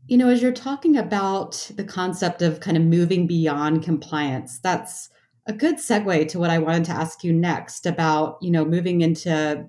You 0.08 0.18
know, 0.18 0.30
as 0.30 0.42
you're 0.42 0.52
talking 0.52 0.98
about 0.98 1.70
the 1.76 1.84
concept 1.84 2.42
of 2.42 2.62
kind 2.62 2.78
of 2.78 2.84
moving 2.84 3.28
beyond 3.28 3.84
compliance, 3.84 4.60
that's 4.60 5.10
a 5.50 5.54
good 5.54 5.78
segue 5.78 6.28
to 6.28 6.38
what 6.38 6.52
I 6.52 6.60
wanted 6.60 6.86
to 6.86 6.92
ask 6.92 7.24
you 7.24 7.34
next 7.34 7.88
about, 7.88 8.38
you 8.40 8.52
know, 8.52 8.64
moving 8.64 9.02
into 9.02 9.68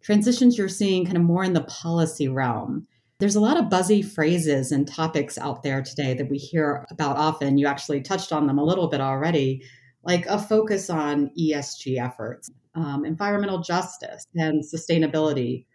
transitions 0.00 0.56
you're 0.56 0.70
seeing 0.70 1.04
kind 1.04 1.18
of 1.18 1.22
more 1.22 1.44
in 1.44 1.52
the 1.52 1.64
policy 1.64 2.28
realm. 2.28 2.86
There's 3.18 3.36
a 3.36 3.40
lot 3.40 3.58
of 3.58 3.68
buzzy 3.68 4.00
phrases 4.00 4.72
and 4.72 4.88
topics 4.88 5.36
out 5.36 5.62
there 5.62 5.82
today 5.82 6.14
that 6.14 6.30
we 6.30 6.38
hear 6.38 6.86
about 6.90 7.18
often. 7.18 7.58
You 7.58 7.66
actually 7.66 8.00
touched 8.00 8.32
on 8.32 8.46
them 8.46 8.58
a 8.58 8.64
little 8.64 8.88
bit 8.88 9.02
already, 9.02 9.62
like 10.02 10.24
a 10.24 10.38
focus 10.38 10.88
on 10.88 11.30
ESG 11.38 12.02
efforts, 12.02 12.48
um, 12.74 13.04
environmental 13.04 13.58
justice, 13.58 14.24
and 14.34 14.64
sustainability. 14.64 15.66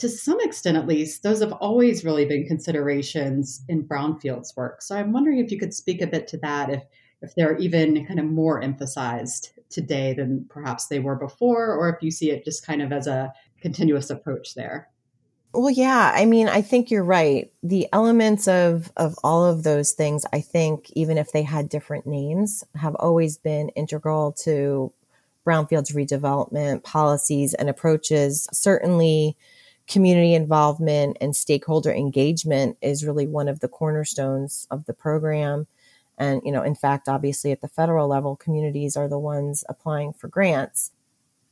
To 0.00 0.08
some 0.10 0.38
extent, 0.40 0.76
at 0.76 0.86
least, 0.86 1.22
those 1.22 1.40
have 1.40 1.52
always 1.52 2.04
really 2.04 2.26
been 2.26 2.46
considerations 2.46 3.64
in 3.70 3.88
brownfields 3.88 4.54
work. 4.54 4.82
So 4.82 4.96
I'm 4.96 5.12
wondering 5.12 5.38
if 5.38 5.50
you 5.50 5.58
could 5.58 5.72
speak 5.72 6.02
a 6.02 6.06
bit 6.06 6.28
to 6.28 6.38
that, 6.38 6.68
if 6.68 6.82
if 7.22 7.34
they're 7.34 7.56
even 7.58 8.06
kind 8.06 8.20
of 8.20 8.26
more 8.26 8.62
emphasized 8.62 9.50
today 9.70 10.14
than 10.14 10.46
perhaps 10.48 10.86
they 10.86 10.98
were 10.98 11.16
before, 11.16 11.72
or 11.74 11.88
if 11.90 12.02
you 12.02 12.10
see 12.10 12.30
it 12.30 12.44
just 12.44 12.66
kind 12.66 12.82
of 12.82 12.92
as 12.92 13.06
a 13.06 13.32
continuous 13.60 14.10
approach 14.10 14.54
there. 14.54 14.88
Well, 15.54 15.70
yeah, 15.70 16.12
I 16.14 16.26
mean, 16.26 16.48
I 16.48 16.60
think 16.60 16.90
you're 16.90 17.04
right. 17.04 17.50
The 17.62 17.88
elements 17.92 18.46
of 18.46 18.92
of 18.96 19.14
all 19.24 19.44
of 19.46 19.62
those 19.62 19.92
things, 19.92 20.26
I 20.32 20.40
think, 20.40 20.90
even 20.92 21.16
if 21.16 21.32
they 21.32 21.42
had 21.42 21.68
different 21.68 22.06
names, 22.06 22.64
have 22.74 22.94
always 22.96 23.38
been 23.38 23.70
integral 23.70 24.32
to 24.44 24.92
brownfields 25.46 25.94
redevelopment 25.94 26.84
policies 26.84 27.54
and 27.54 27.70
approaches. 27.70 28.46
Certainly, 28.52 29.36
community 29.88 30.34
involvement 30.34 31.16
and 31.20 31.34
stakeholder 31.34 31.92
engagement 31.92 32.76
is 32.82 33.06
really 33.06 33.26
one 33.26 33.48
of 33.48 33.60
the 33.60 33.68
cornerstones 33.68 34.66
of 34.70 34.84
the 34.84 34.92
program. 34.92 35.66
And, 36.18 36.42
you 36.44 36.52
know, 36.52 36.62
in 36.62 36.74
fact, 36.74 37.08
obviously 37.08 37.52
at 37.52 37.60
the 37.60 37.68
federal 37.68 38.08
level, 38.08 38.36
communities 38.36 38.96
are 38.96 39.08
the 39.08 39.18
ones 39.18 39.64
applying 39.68 40.12
for 40.12 40.28
grants. 40.28 40.90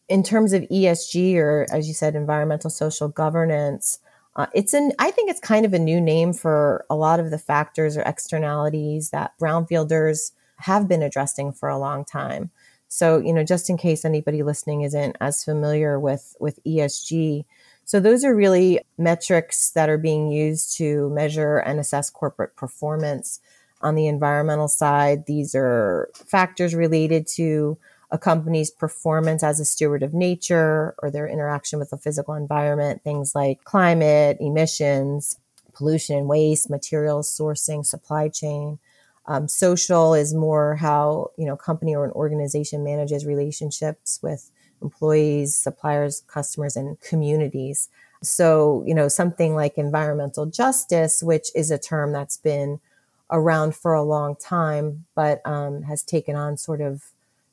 In 0.08 0.22
terms 0.22 0.52
of 0.52 0.62
ESG, 0.62 1.36
or 1.36 1.66
as 1.72 1.88
you 1.88 1.94
said, 1.94 2.14
environmental 2.14 2.70
social 2.70 3.08
governance, 3.08 4.00
uh, 4.34 4.46
it's 4.54 4.74
an, 4.74 4.92
I 4.98 5.10
think 5.10 5.30
it's 5.30 5.40
kind 5.40 5.64
of 5.64 5.72
a 5.72 5.78
new 5.78 6.00
name 6.00 6.32
for 6.32 6.84
a 6.90 6.96
lot 6.96 7.20
of 7.20 7.30
the 7.30 7.38
factors 7.38 7.96
or 7.96 8.02
externalities 8.02 9.10
that 9.10 9.32
brownfielders 9.40 10.32
have 10.58 10.88
been 10.88 11.02
addressing 11.02 11.52
for 11.52 11.68
a 11.68 11.78
long 11.78 12.04
time. 12.04 12.50
So, 12.88 13.18
you 13.18 13.32
know, 13.32 13.44
just 13.44 13.70
in 13.70 13.76
case 13.76 14.04
anybody 14.04 14.42
listening 14.42 14.82
isn't 14.82 15.16
as 15.20 15.42
familiar 15.42 15.98
with, 15.98 16.36
with 16.38 16.62
ESG, 16.64 17.44
so 17.84 18.00
those 18.00 18.24
are 18.24 18.34
really 18.34 18.80
metrics 18.98 19.70
that 19.70 19.88
are 19.88 19.98
being 19.98 20.32
used 20.32 20.76
to 20.78 21.08
measure 21.10 21.58
and 21.58 21.78
assess 21.78 22.10
corporate 22.10 22.56
performance 22.56 23.40
on 23.86 23.94
the 23.94 24.08
environmental 24.08 24.66
side, 24.66 25.26
these 25.26 25.54
are 25.54 26.10
factors 26.12 26.74
related 26.74 27.24
to 27.36 27.78
a 28.10 28.18
company's 28.18 28.68
performance 28.68 29.44
as 29.44 29.60
a 29.60 29.64
steward 29.64 30.02
of 30.02 30.12
nature 30.12 30.96
or 30.98 31.08
their 31.08 31.28
interaction 31.28 31.78
with 31.78 31.90
the 31.90 31.96
physical 31.96 32.34
environment, 32.34 33.02
things 33.04 33.32
like 33.32 33.62
climate, 33.62 34.38
emissions, 34.40 35.38
pollution 35.72 36.16
and 36.16 36.26
waste, 36.26 36.68
materials 36.68 37.30
sourcing, 37.30 37.86
supply 37.86 38.28
chain. 38.28 38.80
Um, 39.26 39.46
social 39.46 40.14
is 40.14 40.34
more 40.34 40.74
how 40.74 41.30
you 41.38 41.46
know 41.46 41.56
company 41.56 41.94
or 41.94 42.04
an 42.04 42.12
organization 42.12 42.82
manages 42.82 43.24
relationships 43.24 44.18
with 44.20 44.50
employees, 44.82 45.56
suppliers, 45.56 46.24
customers, 46.26 46.76
and 46.76 47.00
communities. 47.00 47.88
So 48.22 48.82
you 48.84 48.94
know 48.94 49.06
something 49.06 49.54
like 49.54 49.78
environmental 49.78 50.46
justice, 50.46 51.22
which 51.22 51.50
is 51.54 51.70
a 51.70 51.78
term 51.78 52.12
that's 52.12 52.36
been 52.36 52.80
around 53.30 53.74
for 53.74 53.92
a 53.92 54.02
long 54.02 54.36
time, 54.36 55.04
but 55.14 55.40
um, 55.44 55.82
has 55.82 56.02
taken 56.02 56.36
on 56.36 56.56
sort 56.56 56.80
of 56.80 57.04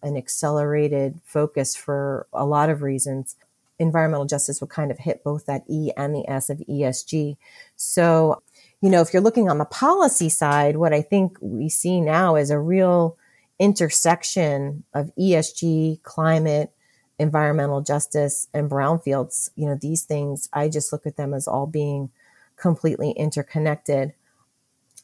an 0.01 0.18
accelerated 0.18 1.20
focus 1.24 1.75
for 1.75 2.27
a 2.34 2.46
lot 2.46 2.70
of 2.70 2.82
reasons. 2.82 3.36
Environmental 3.80 4.25
justice 4.25 4.62
would 4.62 4.70
kind 4.70 4.92
of 4.92 5.00
hit 5.00 5.24
both 5.24 5.46
that 5.46 5.63
E 5.68 5.92
and 5.98 6.13
the 6.13 6.27
S 6.30 6.50
of 6.50 6.60
ESG. 6.70 7.38
So, 7.75 8.42
you 8.82 8.89
know, 8.89 9.01
if 9.01 9.13
you're 9.13 9.22
looking 9.22 9.50
on 9.50 9.58
the 9.58 9.65
policy 9.65 10.30
side, 10.30 10.77
what 10.77 10.94
I 10.94 11.01
think 11.01 11.38
we 11.42 11.70
see 11.70 12.01
now 12.01 12.36
is 12.36 12.51
a 12.51 12.60
real 12.60 13.18
intersection 13.60 14.84
of 14.94 15.12
ESG, 15.18 16.03
climate, 16.03 16.72
environmental 17.18 17.82
justice, 17.82 18.48
and 18.53 18.70
brownfields. 18.70 19.50
You 19.56 19.68
know, 19.68 19.77
these 19.80 20.03
things, 20.03 20.50
I 20.53 20.70
just 20.70 20.92
look 20.92 21.08
at 21.08 21.18
them 21.18 21.34
as 21.34 21.48
all 21.48 21.65
being 21.65 22.10
completely 22.58 23.12
interconnected. 23.12 24.13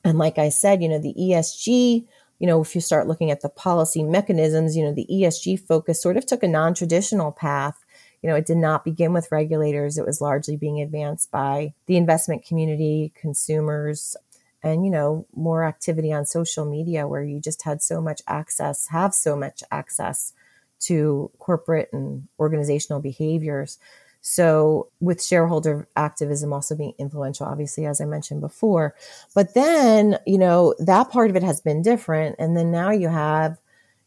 And 0.03 0.17
like 0.17 0.37
I 0.37 0.49
said, 0.49 0.81
you 0.81 0.89
know, 0.89 0.99
the 0.99 1.13
ESG 1.13 2.05
you 2.39 2.47
know, 2.47 2.61
if 2.61 2.73
you 2.73 2.81
start 2.81 3.07
looking 3.07 3.31
at 3.31 3.41
the 3.41 3.49
policy 3.49 4.01
mechanisms, 4.01 4.75
you 4.75 4.83
know, 4.83 4.93
the 4.93 5.07
ESG 5.11 5.59
focus 5.67 6.01
sort 6.01 6.17
of 6.17 6.25
took 6.25 6.41
a 6.41 6.47
non 6.47 6.73
traditional 6.73 7.31
path. 7.31 7.83
You 8.21 8.29
know, 8.29 8.35
it 8.35 8.45
did 8.45 8.57
not 8.57 8.83
begin 8.83 9.13
with 9.13 9.31
regulators. 9.31 9.97
It 9.97 10.05
was 10.05 10.21
largely 10.21 10.57
being 10.57 10.81
advanced 10.81 11.31
by 11.31 11.73
the 11.85 11.97
investment 11.97 12.45
community, 12.45 13.13
consumers, 13.15 14.17
and, 14.63 14.83
you 14.83 14.91
know, 14.91 15.25
more 15.33 15.63
activity 15.63 16.11
on 16.11 16.25
social 16.25 16.65
media 16.65 17.07
where 17.07 17.23
you 17.23 17.39
just 17.39 17.63
had 17.63 17.81
so 17.81 18.01
much 18.01 18.21
access, 18.27 18.87
have 18.87 19.13
so 19.13 19.37
much 19.37 19.63
access 19.71 20.33
to 20.81 21.31
corporate 21.39 21.89
and 21.93 22.27
organizational 22.39 23.01
behaviors. 23.01 23.77
So, 24.21 24.89
with 24.99 25.23
shareholder 25.23 25.87
activism 25.95 26.51
also 26.51 26.75
being 26.75 26.93
influential, 26.97 27.45
obviously, 27.45 27.85
as 27.85 28.01
I 28.01 28.05
mentioned 28.05 28.41
before. 28.41 28.95
But 29.33 29.53
then, 29.53 30.17
you 30.25 30.37
know, 30.37 30.75
that 30.79 31.09
part 31.09 31.29
of 31.29 31.35
it 31.35 31.43
has 31.43 31.61
been 31.61 31.81
different. 31.81 32.35
And 32.37 32.55
then 32.57 32.69
now 32.71 32.91
you 32.91 33.07
have, 33.07 33.59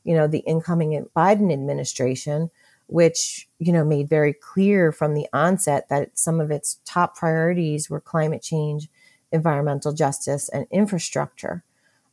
you 0.05 0.15
know, 0.15 0.27
the 0.27 0.41
incoming 0.41 1.07
Biden 1.17 1.53
administration, 1.53 2.51
which, 2.89 3.49
you 3.59 3.73
know, 3.73 3.85
made 3.85 4.09
very 4.09 4.35
clear 4.35 4.93
from 4.93 5.15
the 5.15 5.27
onset 5.33 5.89
that 5.89 6.19
some 6.19 6.41
of 6.41 6.51
its 6.51 6.79
top 6.85 7.17
priorities 7.17 7.89
were 7.89 8.01
climate 8.01 8.43
change, 8.43 8.89
environmental 9.33 9.93
justice, 9.93 10.51
and 10.51 10.67
infrastructure. 10.71 11.65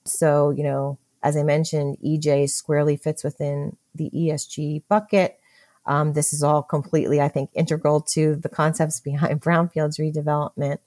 So, 0.06 0.51
you 0.51 0.63
know, 0.63 0.98
as 1.22 1.36
I 1.36 1.44
mentioned, 1.44 1.98
EJ 2.03 2.50
squarely 2.50 2.96
fits 2.96 3.24
within 3.24 3.75
the 3.94 4.10
ESG 4.12 4.84
bucket. 4.88 5.39
Um, 5.86 6.14
this 6.14 6.34
is 6.34 6.44
all 6.44 6.62
completely, 6.62 7.20
I 7.22 7.30
think, 7.30 7.50
integral 7.54 8.02
to 8.02 8.36
the 8.36 8.50
concepts 8.50 9.00
behind 9.00 9.42
brownfields 9.44 10.00
redevelopment. 10.00 10.80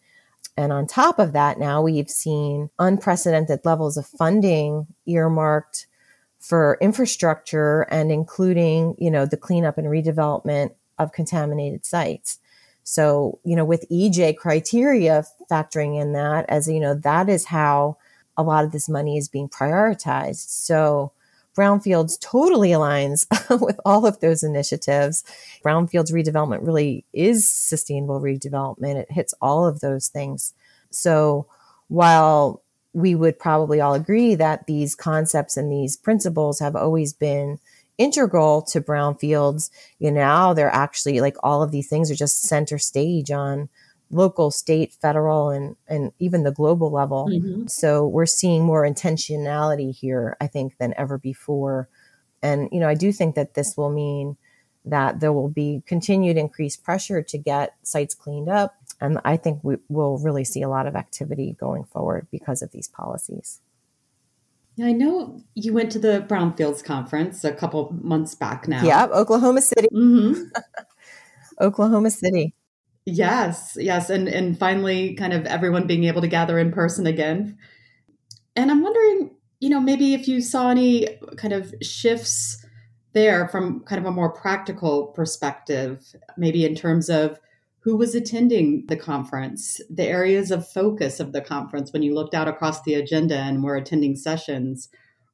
And 0.56 0.72
on 0.72 0.86
top 0.86 1.18
of 1.18 1.32
that, 1.32 1.58
now 1.58 1.82
we've 1.82 2.10
seen 2.10 2.70
unprecedented 2.78 3.60
levels 3.64 3.96
of 3.96 4.06
funding 4.06 4.86
earmarked 5.06 5.86
for 6.38 6.76
infrastructure 6.80 7.82
and 7.82 8.12
including, 8.12 8.96
you 8.98 9.10
know, 9.10 9.24
the 9.24 9.36
cleanup 9.36 9.78
and 9.78 9.86
redevelopment 9.86 10.74
of 10.98 11.12
contaminated 11.12 11.86
sites. 11.86 12.38
So, 12.84 13.38
you 13.44 13.54
know, 13.54 13.64
with 13.64 13.88
EJ 13.90 14.36
criteria 14.36 15.24
factoring 15.50 16.00
in 16.00 16.12
that 16.12 16.44
as, 16.48 16.68
you 16.68 16.80
know, 16.80 16.94
that 16.94 17.28
is 17.28 17.46
how 17.46 17.96
a 18.36 18.42
lot 18.42 18.64
of 18.64 18.72
this 18.72 18.88
money 18.88 19.16
is 19.16 19.28
being 19.28 19.48
prioritized. 19.48 20.48
So, 20.48 21.12
Brownfields 21.56 22.18
totally 22.20 22.70
aligns 22.70 23.26
with 23.60 23.78
all 23.84 24.06
of 24.06 24.20
those 24.20 24.42
initiatives. 24.42 25.24
Brownfields 25.64 26.12
redevelopment 26.12 26.66
really 26.66 27.04
is 27.12 27.48
sustainable 27.48 28.20
redevelopment. 28.20 28.96
It 28.96 29.12
hits 29.12 29.34
all 29.40 29.66
of 29.66 29.80
those 29.80 30.08
things. 30.08 30.54
So 30.90 31.46
while 31.88 32.62
we 32.94 33.14
would 33.14 33.38
probably 33.38 33.80
all 33.80 33.94
agree 33.94 34.34
that 34.34 34.66
these 34.66 34.94
concepts 34.94 35.56
and 35.56 35.70
these 35.70 35.96
principles 35.96 36.58
have 36.58 36.76
always 36.76 37.12
been 37.12 37.58
integral 37.98 38.62
to 38.62 38.80
brownfields, 38.80 39.70
you 39.98 40.10
know, 40.10 40.20
now 40.20 40.52
they're 40.54 40.74
actually 40.74 41.20
like 41.20 41.36
all 41.42 41.62
of 41.62 41.70
these 41.70 41.88
things 41.88 42.10
are 42.10 42.14
just 42.14 42.42
center 42.42 42.78
stage 42.78 43.30
on 43.30 43.68
local, 44.12 44.50
state, 44.50 44.92
federal, 44.92 45.50
and 45.50 45.74
and 45.88 46.12
even 46.18 46.44
the 46.44 46.52
global 46.52 46.90
level. 46.90 47.28
Mm-hmm. 47.28 47.66
So 47.66 48.06
we're 48.06 48.26
seeing 48.26 48.62
more 48.62 48.82
intentionality 48.82 49.94
here, 49.94 50.36
I 50.40 50.46
think, 50.46 50.78
than 50.78 50.94
ever 50.96 51.18
before. 51.18 51.88
And 52.42 52.68
you 52.70 52.78
know, 52.78 52.88
I 52.88 52.94
do 52.94 53.12
think 53.12 53.34
that 53.34 53.54
this 53.54 53.76
will 53.76 53.90
mean 53.90 54.36
that 54.84 55.20
there 55.20 55.32
will 55.32 55.48
be 55.48 55.82
continued 55.86 56.36
increased 56.36 56.82
pressure 56.82 57.22
to 57.22 57.38
get 57.38 57.74
sites 57.82 58.14
cleaned 58.14 58.48
up. 58.48 58.74
And 59.00 59.20
I 59.24 59.36
think 59.36 59.60
we 59.62 59.76
will 59.88 60.18
really 60.18 60.44
see 60.44 60.62
a 60.62 60.68
lot 60.68 60.86
of 60.86 60.94
activity 60.94 61.56
going 61.58 61.84
forward 61.84 62.26
because 62.30 62.62
of 62.62 62.70
these 62.70 62.88
policies. 62.88 63.60
Yeah, 64.76 64.86
I 64.86 64.92
know 64.92 65.42
you 65.54 65.72
went 65.72 65.92
to 65.92 65.98
the 65.98 66.24
Brownfields 66.26 66.82
conference 66.82 67.44
a 67.44 67.52
couple 67.52 67.94
months 68.00 68.34
back 68.34 68.66
now. 68.66 68.82
Yeah, 68.82 69.06
Oklahoma 69.06 69.60
City. 69.60 69.88
Mm-hmm. 69.92 70.44
Oklahoma 71.60 72.10
City. 72.10 72.54
Yes, 73.04 73.76
yes, 73.80 74.10
and 74.10 74.28
and 74.28 74.56
finally, 74.56 75.14
kind 75.14 75.32
of 75.32 75.44
everyone 75.46 75.86
being 75.86 76.04
able 76.04 76.20
to 76.20 76.28
gather 76.28 76.58
in 76.58 76.70
person 76.70 77.06
again. 77.06 77.58
And 78.54 78.70
I'm 78.70 78.82
wondering, 78.82 79.30
you 79.60 79.70
know, 79.70 79.80
maybe 79.80 80.14
if 80.14 80.28
you 80.28 80.40
saw 80.40 80.70
any 80.70 81.08
kind 81.36 81.52
of 81.52 81.74
shifts 81.82 82.64
there 83.12 83.48
from 83.48 83.80
kind 83.80 84.00
of 84.00 84.06
a 84.06 84.12
more 84.14 84.32
practical 84.32 85.08
perspective, 85.08 86.14
maybe 86.36 86.64
in 86.64 86.74
terms 86.74 87.10
of 87.10 87.40
who 87.80 87.96
was 87.96 88.14
attending 88.14 88.86
the 88.86 88.96
conference, 88.96 89.80
the 89.90 90.04
areas 90.06 90.50
of 90.52 90.68
focus 90.68 91.18
of 91.18 91.32
the 91.32 91.40
conference 91.40 91.92
when 91.92 92.02
you 92.02 92.14
looked 92.14 92.34
out 92.34 92.48
across 92.48 92.82
the 92.82 92.94
agenda 92.94 93.36
and 93.36 93.64
were 93.64 93.76
attending 93.76 94.14
sessions, 94.14 94.88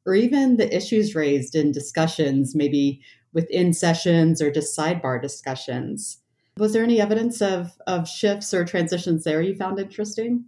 or 0.06 0.14
even 0.14 0.56
the 0.56 0.74
issues 0.74 1.14
raised 1.14 1.54
in 1.54 1.72
discussions, 1.72 2.54
maybe 2.54 3.02
within 3.34 3.74
sessions 3.74 4.40
or 4.40 4.50
just 4.50 4.76
sidebar 4.76 5.20
discussions. 5.20 6.18
Was 6.58 6.72
there 6.72 6.82
any 6.82 7.00
evidence 7.00 7.40
of, 7.40 7.72
of 7.86 8.08
shifts 8.08 8.52
or 8.52 8.64
transitions 8.64 9.24
there 9.24 9.40
you 9.40 9.54
found 9.54 9.78
interesting? 9.78 10.44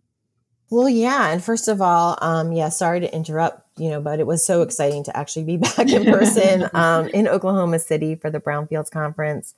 Well, 0.70 0.88
yeah. 0.88 1.30
And 1.30 1.42
first 1.42 1.66
of 1.66 1.82
all, 1.82 2.16
um, 2.22 2.52
yeah, 2.52 2.68
sorry 2.68 3.00
to 3.00 3.14
interrupt, 3.14 3.66
you 3.76 3.90
know, 3.90 4.00
but 4.00 4.20
it 4.20 4.26
was 4.26 4.44
so 4.44 4.62
exciting 4.62 5.02
to 5.04 5.16
actually 5.16 5.44
be 5.44 5.56
back 5.76 5.90
in 5.90 6.04
person 6.04 6.68
um, 6.74 7.08
in 7.08 7.26
Oklahoma 7.26 7.80
City 7.80 8.14
for 8.14 8.30
the 8.30 8.40
Brownfields 8.40 8.90
Conference. 8.90 9.54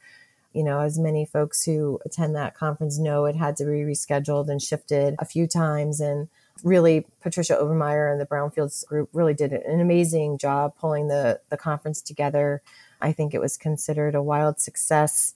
You 0.55 0.65
know, 0.65 0.81
as 0.81 0.99
many 0.99 1.25
folks 1.25 1.65
who 1.65 1.99
attend 2.05 2.35
that 2.37 2.55
conference 2.55 2.99
know, 2.99 3.25
it 3.25 3.37
had 3.37 3.57
to 3.57 3.65
be 3.65 3.71
rescheduled 3.71 4.51
and 4.51 4.61
shifted 4.61 5.15
a 5.19 5.25
few 5.25 5.47
times. 5.47 6.01
And 6.01 6.29
really, 6.63 7.07
Patricia 7.21 7.55
Overmeyer 7.55 8.11
and 8.11 8.21
the 8.21 8.27
Brownfields 8.27 8.87
group 8.87 9.09
really 9.13 9.33
did 9.33 9.53
an 9.53 9.81
amazing 9.81 10.37
job 10.37 10.75
pulling 10.79 11.09
the, 11.09 11.41
the 11.49 11.57
conference 11.57 12.03
together. 12.03 12.63
I 13.01 13.13
think 13.13 13.33
it 13.33 13.41
was 13.41 13.57
considered 13.57 14.15
a 14.15 14.23
wild 14.23 14.61
success 14.61 15.35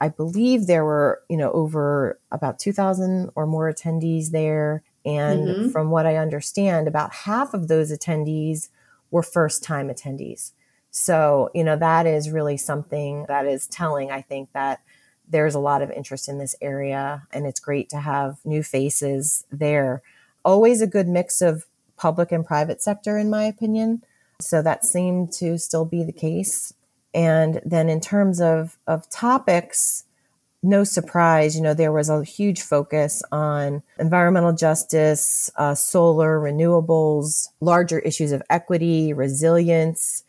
I 0.00 0.08
believe 0.08 0.66
there 0.66 0.84
were, 0.84 1.22
you 1.28 1.36
know, 1.36 1.50
over 1.52 2.18
about 2.30 2.58
2,000 2.58 3.30
or 3.34 3.46
more 3.46 3.72
attendees 3.72 4.30
there. 4.30 4.82
And 5.04 5.48
mm-hmm. 5.48 5.68
from 5.70 5.90
what 5.90 6.06
I 6.06 6.16
understand, 6.16 6.86
about 6.86 7.12
half 7.12 7.54
of 7.54 7.68
those 7.68 7.90
attendees 7.90 8.68
were 9.10 9.22
first 9.22 9.62
time 9.62 9.88
attendees. 9.88 10.52
So, 10.90 11.50
you 11.54 11.64
know, 11.64 11.76
that 11.76 12.06
is 12.06 12.30
really 12.30 12.56
something 12.56 13.24
that 13.28 13.46
is 13.46 13.66
telling, 13.66 14.10
I 14.10 14.22
think, 14.22 14.52
that 14.52 14.80
there's 15.28 15.54
a 15.54 15.60
lot 15.60 15.82
of 15.82 15.90
interest 15.90 16.28
in 16.28 16.38
this 16.38 16.56
area 16.62 17.26
and 17.32 17.46
it's 17.46 17.60
great 17.60 17.88
to 17.90 18.00
have 18.00 18.38
new 18.44 18.62
faces 18.62 19.44
there. 19.50 20.02
Always 20.44 20.80
a 20.80 20.86
good 20.86 21.06
mix 21.06 21.42
of 21.42 21.66
public 21.96 22.32
and 22.32 22.46
private 22.46 22.82
sector, 22.82 23.18
in 23.18 23.28
my 23.28 23.44
opinion. 23.44 24.02
So 24.40 24.62
that 24.62 24.84
seemed 24.84 25.32
to 25.34 25.58
still 25.58 25.84
be 25.84 26.04
the 26.04 26.12
case. 26.12 26.72
And 27.14 27.60
then 27.64 27.88
in 27.88 28.00
terms 28.00 28.40
of, 28.40 28.78
of 28.86 29.08
topics, 29.10 30.04
no 30.62 30.84
surprise, 30.84 31.56
you 31.56 31.62
know, 31.62 31.74
there 31.74 31.92
was 31.92 32.08
a 32.08 32.24
huge 32.24 32.62
focus 32.62 33.22
on 33.30 33.82
environmental 33.98 34.52
justice, 34.52 35.50
uh, 35.56 35.74
solar, 35.74 36.38
renewables, 36.38 37.48
larger 37.60 38.00
issues 38.00 38.32
of 38.32 38.42
equity, 38.50 39.12
resilience. 39.12 40.24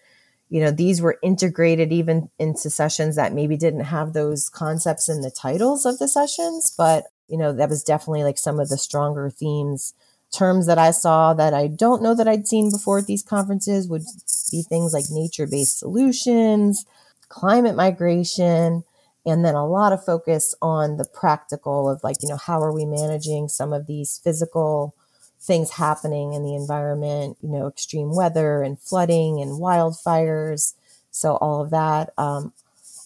You 0.50 0.62
know, 0.62 0.72
these 0.72 1.02
were 1.02 1.18
integrated 1.24 1.92
even 1.92 2.30
into 2.38 2.70
sessions 2.70 3.16
that 3.16 3.34
maybe 3.34 3.58
didn't 3.58 3.86
have 3.86 4.14
those 4.14 4.50
concepts 4.50 5.10
in 5.10 5.22
the 5.22 5.32
titles 5.32 5.86
of 5.86 6.00
the 6.00 6.08
sessions, 6.08 6.74
but, 6.78 7.06
you 7.28 7.38
know, 7.38 7.52
that 7.54 7.70
was 7.70 7.84
definitely 7.84 8.24
like 8.24 8.38
some 8.38 8.60
of 8.60 8.70
the 8.70 8.78
stronger 8.78 9.30
themes. 9.30 9.94
Terms 10.32 10.68
that 10.68 10.78
I 10.78 10.92
saw 10.92 11.34
that 11.34 11.56
I 11.56 11.66
don't 11.66 12.04
know 12.04 12.14
that 12.14 12.28
I'd 12.28 12.48
seen 12.48 12.70
before 12.72 13.00
at 13.00 13.08
these 13.08 13.24
conferences 13.24 13.88
would 13.88 14.04
be 14.52 14.62
things 14.62 14.94
like 14.94 15.06
nature 15.10 15.48
based 15.48 15.80
solutions, 15.80 16.86
climate 17.30 17.76
migration, 17.76 18.84
and 19.26 19.46
then 19.46 19.56
a 19.56 19.66
lot 19.66 19.94
of 19.94 20.04
focus 20.04 20.56
on 20.62 20.98
the 20.98 21.06
practical 21.06 21.90
of 21.90 22.04
like 22.04 22.18
you 22.22 22.30
know 22.30 22.38
how 22.38 22.62
are 22.62 22.74
we 22.74 22.86
managing 22.86 23.48
some 23.48 23.74
of 23.74 23.88
these 23.88 24.20
physical 24.24 24.96
things 25.42 25.72
happening 25.72 26.34
in 26.34 26.44
the 26.44 26.54
environment 26.56 27.38
you 27.42 27.50
know 27.50 27.68
extreme 27.68 28.14
weather 28.16 28.64
and 28.64 28.80
flooding 28.80 29.42
and 29.42 29.60
wildfires. 29.60 30.74
So 31.12 31.36
all 31.38 31.62
of 31.62 31.70
that 31.72 32.14
um, 32.18 32.54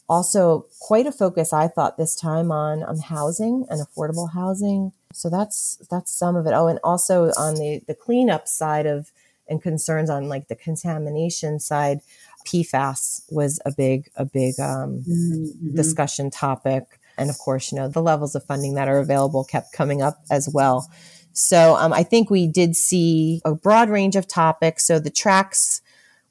also 0.09 0.65
quite 0.79 1.07
a 1.07 1.11
focus 1.11 1.53
i 1.53 1.67
thought 1.67 1.97
this 1.97 2.15
time 2.15 2.51
on 2.51 2.83
on 2.83 2.99
housing 2.99 3.65
and 3.69 3.81
affordable 3.81 4.33
housing. 4.33 4.91
So 5.13 5.29
that's 5.29 5.77
that's 5.89 6.11
some 6.11 6.35
of 6.35 6.45
it. 6.47 6.53
Oh 6.53 6.67
and 6.67 6.79
also 6.83 7.31
on 7.37 7.55
the 7.55 7.81
the 7.87 7.95
cleanup 7.95 8.47
side 8.47 8.85
of 8.85 9.11
and 9.47 9.61
concerns 9.61 10.09
on 10.09 10.27
like 10.27 10.47
the 10.47 10.55
contamination 10.55 11.59
side 11.59 11.99
PFAS 12.45 13.23
was 13.29 13.59
a 13.65 13.71
big, 13.75 14.09
a 14.15 14.25
big 14.25 14.59
um, 14.59 15.03
mm-hmm. 15.07 15.75
discussion 15.75 16.29
topic. 16.29 16.99
And 17.17 17.29
of 17.29 17.37
course, 17.37 17.71
you 17.71 17.77
know, 17.77 17.87
the 17.87 18.01
levels 18.01 18.35
of 18.35 18.43
funding 18.45 18.73
that 18.75 18.87
are 18.87 18.99
available 18.99 19.43
kept 19.43 19.73
coming 19.73 20.01
up 20.01 20.23
as 20.31 20.49
well. 20.51 20.89
So 21.33 21.75
um, 21.75 21.93
I 21.93 22.03
think 22.03 22.29
we 22.29 22.47
did 22.47 22.75
see 22.75 23.41
a 23.43 23.55
broad 23.55 23.89
range 23.89 24.15
of 24.15 24.27
topics. 24.27 24.85
So 24.85 24.99
the 24.99 25.09
tracks 25.09 25.81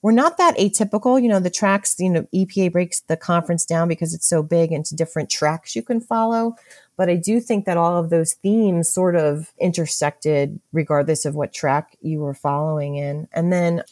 were 0.02 0.12
not 0.12 0.36
that 0.36 0.58
atypical. 0.58 1.22
You 1.22 1.28
know, 1.28 1.40
the 1.40 1.50
tracks, 1.50 1.96
you 1.98 2.10
know, 2.10 2.26
EPA 2.34 2.72
breaks 2.72 3.00
the 3.00 3.16
conference 3.16 3.64
down 3.64 3.88
because 3.88 4.12
it's 4.14 4.28
so 4.28 4.42
big 4.42 4.72
into 4.72 4.96
different 4.96 5.30
tracks 5.30 5.74
you 5.74 5.82
can 5.82 6.00
follow. 6.00 6.56
But 6.96 7.08
I 7.08 7.16
do 7.16 7.40
think 7.40 7.64
that 7.64 7.76
all 7.76 7.96
of 7.96 8.10
those 8.10 8.34
themes 8.34 8.88
sort 8.88 9.16
of 9.16 9.52
intersected 9.58 10.60
regardless 10.72 11.24
of 11.24 11.34
what 11.34 11.52
track 11.52 11.96
you 12.02 12.20
were 12.20 12.34
following 12.34 12.96
in. 12.96 13.28
And 13.32 13.52
then 13.52 13.82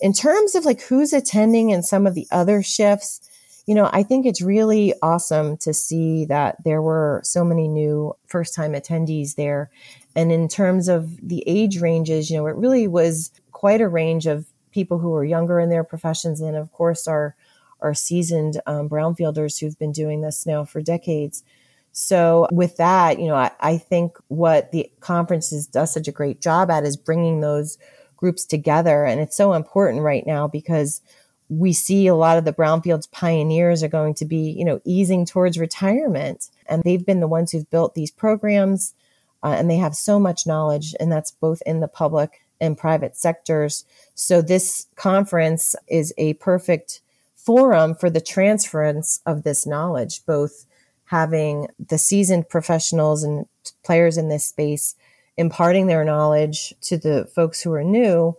in 0.00 0.12
terms 0.12 0.54
of 0.54 0.64
like 0.64 0.80
who's 0.82 1.12
attending 1.12 1.72
and 1.72 1.84
some 1.84 2.06
of 2.06 2.14
the 2.14 2.26
other 2.30 2.62
shifts, 2.62 3.20
you 3.66 3.74
know, 3.74 3.90
I 3.92 4.02
think 4.02 4.24
it's 4.24 4.40
really 4.40 4.94
awesome 5.02 5.58
to 5.58 5.74
see 5.74 6.24
that 6.24 6.56
there 6.64 6.80
were 6.80 7.20
so 7.22 7.44
many 7.44 7.68
new 7.68 8.16
first 8.26 8.54
time 8.54 8.72
attendees 8.72 9.34
there. 9.34 9.70
And 10.16 10.32
in 10.32 10.48
terms 10.48 10.88
of 10.88 11.16
the 11.22 11.44
age 11.46 11.78
ranges, 11.80 12.30
you 12.30 12.38
know, 12.38 12.46
it 12.46 12.56
really 12.56 12.88
was 12.88 13.30
quite 13.52 13.82
a 13.82 13.88
range 13.88 14.26
of 14.26 14.46
people 14.70 14.98
who 14.98 15.14
are 15.14 15.24
younger 15.24 15.60
in 15.60 15.70
their 15.70 15.84
professions 15.84 16.40
and 16.40 16.56
of 16.56 16.72
course 16.72 17.06
our 17.06 17.34
our 17.80 17.94
seasoned 17.94 18.60
um, 18.66 18.88
brownfielders 18.88 19.60
who've 19.60 19.78
been 19.78 19.92
doing 19.92 20.20
this 20.20 20.46
now 20.46 20.64
for 20.64 20.80
decades. 20.80 21.44
So 21.92 22.46
with 22.52 22.76
that, 22.76 23.18
you 23.18 23.26
know, 23.26 23.34
I, 23.34 23.50
I 23.60 23.78
think 23.78 24.16
what 24.28 24.72
the 24.72 24.90
conferences 25.00 25.66
does 25.66 25.92
such 25.92 26.08
a 26.08 26.12
great 26.12 26.40
job 26.40 26.70
at 26.70 26.84
is 26.84 26.96
bringing 26.96 27.40
those 27.40 27.78
groups 28.16 28.44
together. 28.44 29.04
And 29.04 29.20
it's 29.20 29.36
so 29.36 29.52
important 29.52 30.02
right 30.02 30.26
now 30.26 30.48
because 30.48 31.00
we 31.48 31.72
see 31.72 32.06
a 32.06 32.14
lot 32.14 32.36
of 32.36 32.44
the 32.44 32.52
brownfields 32.52 33.10
pioneers 33.10 33.82
are 33.82 33.88
going 33.88 34.14
to 34.14 34.24
be, 34.24 34.50
you 34.50 34.64
know, 34.64 34.80
easing 34.84 35.24
towards 35.24 35.58
retirement. 35.58 36.50
And 36.66 36.82
they've 36.82 37.04
been 37.04 37.20
the 37.20 37.28
ones 37.28 37.52
who've 37.52 37.70
built 37.70 37.94
these 37.94 38.10
programs 38.10 38.94
uh, 39.42 39.54
and 39.58 39.70
they 39.70 39.76
have 39.76 39.94
so 39.94 40.20
much 40.20 40.46
knowledge. 40.46 40.94
And 41.00 41.10
that's 41.10 41.30
both 41.30 41.62
in 41.64 41.80
the 41.80 41.88
public 41.88 42.44
and 42.60 42.76
private 42.76 43.16
sectors. 43.16 43.84
So 44.14 44.42
this 44.42 44.86
conference 44.96 45.74
is 45.88 46.12
a 46.18 46.34
perfect 46.34 47.00
forum 47.34 47.94
for 47.94 48.10
the 48.10 48.20
transference 48.20 49.20
of 49.24 49.42
this 49.42 49.66
knowledge, 49.66 50.24
both 50.26 50.66
having 51.06 51.68
the 51.78 51.98
seasoned 51.98 52.48
professionals 52.48 53.22
and 53.22 53.46
players 53.82 54.18
in 54.18 54.28
this 54.28 54.46
space 54.46 54.94
imparting 55.38 55.86
their 55.86 56.04
knowledge 56.04 56.74
to 56.82 56.98
the 56.98 57.24
folks 57.34 57.62
who 57.62 57.72
are 57.72 57.84
new. 57.84 58.36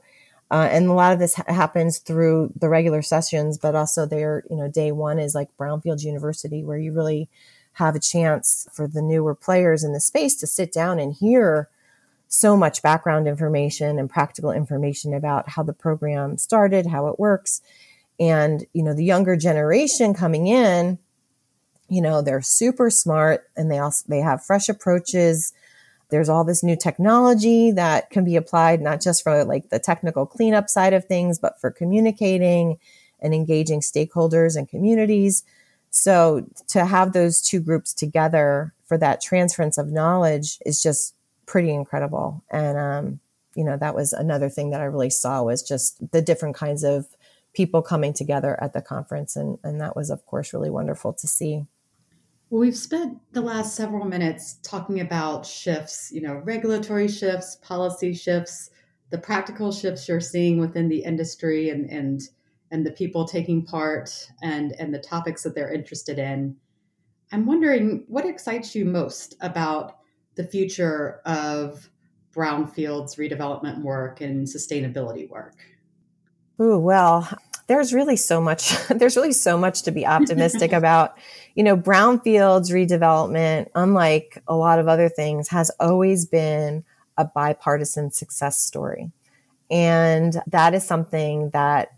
Uh, 0.51 0.67
and 0.71 0.87
a 0.87 0.93
lot 0.93 1.13
of 1.13 1.19
this 1.19 1.35
ha- 1.35 1.43
happens 1.47 1.99
through 1.99 2.51
the 2.59 2.69
regular 2.69 3.01
sessions, 3.01 3.57
but 3.57 3.73
also 3.73 4.05
their, 4.05 4.43
you 4.49 4.55
know, 4.55 4.67
day 4.67 4.91
one 4.91 5.17
is 5.17 5.33
like 5.33 5.55
Brownfield 5.57 6.03
University, 6.03 6.63
where 6.63 6.77
you 6.77 6.91
really 6.91 7.29
have 7.73 7.95
a 7.95 7.99
chance 7.99 8.67
for 8.73 8.87
the 8.87 9.01
newer 9.01 9.33
players 9.33 9.83
in 9.83 9.93
the 9.93 9.99
space 9.99 10.35
to 10.35 10.47
sit 10.47 10.71
down 10.71 10.99
and 10.99 11.13
hear 11.13 11.69
so 12.29 12.55
much 12.55 12.81
background 12.81 13.27
information 13.27 13.99
and 13.99 14.09
practical 14.09 14.51
information 14.51 15.13
about 15.13 15.49
how 15.49 15.63
the 15.63 15.73
program 15.73 16.37
started, 16.37 16.85
how 16.85 17.07
it 17.07 17.19
works. 17.19 17.61
And, 18.19 18.65
you 18.73 18.83
know, 18.83 18.93
the 18.93 19.03
younger 19.03 19.35
generation 19.35 20.13
coming 20.13 20.47
in, 20.47 20.99
you 21.89 22.01
know, 22.01 22.21
they're 22.21 22.41
super 22.41 22.89
smart 22.89 23.49
and 23.57 23.69
they 23.69 23.79
also, 23.79 24.05
they 24.07 24.19
have 24.19 24.45
fresh 24.45 24.69
approaches 24.69 25.53
there's 26.09 26.29
all 26.29 26.43
this 26.43 26.63
new 26.63 26.75
technology 26.75 27.71
that 27.71 28.09
can 28.09 28.25
be 28.25 28.35
applied 28.35 28.81
not 28.81 29.01
just 29.01 29.23
for 29.23 29.43
like 29.45 29.69
the 29.69 29.79
technical 29.79 30.25
cleanup 30.25 30.69
side 30.69 30.93
of 30.93 31.05
things, 31.05 31.39
but 31.39 31.59
for 31.61 31.71
communicating 31.71 32.77
and 33.19 33.33
engaging 33.33 33.79
stakeholders 33.79 34.55
and 34.55 34.67
communities. 34.67 35.43
So 35.91 36.47
to 36.69 36.85
have 36.85 37.13
those 37.13 37.41
two 37.41 37.59
groups 37.59 37.93
together 37.93 38.73
for 38.85 38.97
that 38.97 39.21
transference 39.21 39.77
of 39.77 39.91
knowledge 39.91 40.57
is 40.65 40.81
just 40.81 41.15
pretty 41.49 41.71
incredible. 41.71 42.43
And, 42.51 42.77
um, 42.77 43.19
you 43.55 43.63
know, 43.63 43.75
that 43.75 43.95
was 43.95 44.13
another 44.13 44.49
thing 44.49 44.69
that 44.69 44.81
I 44.81 44.85
really 44.85 45.09
saw 45.09 45.41
was 45.41 45.63
just 45.63 46.11
the 46.11 46.21
different 46.21 46.55
kinds 46.55 46.83
of 46.83 47.07
people 47.55 47.81
coming 47.81 48.13
together 48.13 48.61
at 48.61 48.73
the 48.73 48.81
conference. 48.81 49.35
And, 49.35 49.57
and 49.63 49.81
that 49.81 49.95
was, 49.95 50.11
of 50.11 50.23
course, 50.27 50.53
really 50.53 50.69
wonderful 50.69 51.11
to 51.13 51.27
see. 51.27 51.65
Well, 52.51 52.61
we've 52.61 52.77
spent 52.77 53.17
the 53.31 53.41
last 53.41 53.75
several 53.75 54.05
minutes 54.05 54.59
talking 54.63 54.99
about 55.01 55.43
shifts, 55.43 56.11
you 56.13 56.21
know, 56.21 56.35
regulatory 56.45 57.07
shifts, 57.07 57.57
policy 57.63 58.13
shifts, 58.13 58.69
the 59.09 59.17
practical 59.17 59.71
shifts 59.71 60.07
you're 60.07 60.21
seeing 60.21 60.59
within 60.59 60.87
the 60.87 61.03
industry 61.03 61.69
and 61.69 61.89
and 61.89 62.21
and 62.71 62.85
the 62.85 62.91
people 62.91 63.25
taking 63.25 63.65
part 63.65 64.11
and 64.43 64.73
and 64.79 64.93
the 64.93 64.99
topics 64.99 65.41
that 65.43 65.55
they're 65.55 65.73
interested 65.73 66.19
in. 66.19 66.55
I'm 67.31 67.47
wondering 67.47 68.05
what 68.07 68.25
excites 68.25 68.75
you 68.75 68.85
most 68.85 69.35
about 69.41 69.98
the 70.35 70.43
future 70.43 71.21
of 71.25 71.89
brownfields 72.33 73.17
redevelopment 73.17 73.81
work 73.81 74.21
and 74.21 74.47
sustainability 74.47 75.29
work. 75.29 75.55
Oh, 76.59 76.77
well, 76.77 77.27
there's 77.67 77.93
really 77.93 78.17
so 78.17 78.41
much 78.41 78.75
there's 78.89 79.15
really 79.15 79.31
so 79.31 79.57
much 79.57 79.83
to 79.83 79.91
be 79.91 80.05
optimistic 80.05 80.73
about. 80.73 81.17
You 81.55 81.63
know 81.63 81.77
brownfields 81.77 82.71
redevelopment 82.71 83.67
unlike 83.75 84.41
a 84.47 84.55
lot 84.55 84.79
of 84.79 84.87
other 84.87 85.09
things 85.09 85.49
has 85.49 85.71
always 85.79 86.25
been 86.25 86.83
a 87.17 87.25
bipartisan 87.25 88.11
success 88.11 88.61
story. 88.61 89.11
And 89.69 90.41
that 90.47 90.73
is 90.73 90.85
something 90.85 91.51
that 91.51 91.89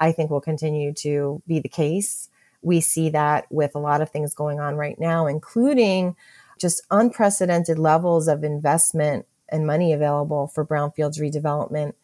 i 0.00 0.12
think 0.12 0.30
will 0.30 0.40
continue 0.40 0.92
to 0.94 1.42
be 1.46 1.60
the 1.60 1.68
case. 1.68 2.28
We 2.62 2.80
see 2.80 3.10
that 3.10 3.46
with 3.50 3.74
a 3.74 3.78
lot 3.78 4.02
of 4.02 4.10
things 4.10 4.34
going 4.34 4.60
on 4.60 4.76
right 4.76 4.98
now 4.98 5.26
including 5.26 6.16
just 6.60 6.86
unprecedented 6.90 7.78
levels 7.78 8.28
of 8.28 8.44
investment 8.44 9.26
and 9.48 9.66
money 9.66 9.92
available 9.92 10.46
for 10.46 10.64
brownfields 10.64 11.18
redevelopment. 11.18 11.94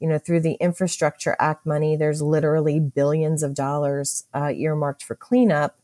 You 0.00 0.08
know, 0.08 0.18
through 0.18 0.40
the 0.40 0.54
Infrastructure 0.54 1.36
Act 1.38 1.66
money, 1.66 1.96
there's 1.96 2.22
literally 2.22 2.80
billions 2.80 3.42
of 3.42 3.54
dollars 3.54 4.24
uh, 4.34 4.52
earmarked 4.54 5.02
for 5.04 5.14
cleanup. 5.14 5.78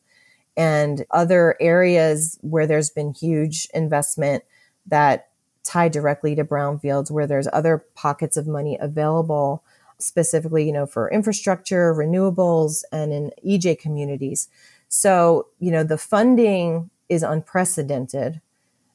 And 0.56 1.06
other 1.10 1.56
areas 1.60 2.38
where 2.42 2.66
there's 2.66 2.90
been 2.90 3.14
huge 3.14 3.68
investment 3.72 4.44
that 4.86 5.28
tie 5.64 5.88
directly 5.88 6.34
to 6.34 6.44
brownfields 6.44 7.10
where 7.10 7.26
there's 7.26 7.48
other 7.52 7.84
pockets 7.94 8.36
of 8.36 8.46
money 8.46 8.76
available 8.80 9.62
specifically 10.02 10.66
you 10.66 10.72
know 10.72 10.86
for 10.86 11.10
infrastructure 11.10 11.94
renewables 11.94 12.82
and 12.92 13.12
in 13.12 13.30
ej 13.46 13.78
communities. 13.78 14.48
So 14.88 15.46
you 15.58 15.70
know 15.70 15.84
the 15.84 15.98
funding 15.98 16.90
is 17.12 17.22
unprecedented 17.22 18.40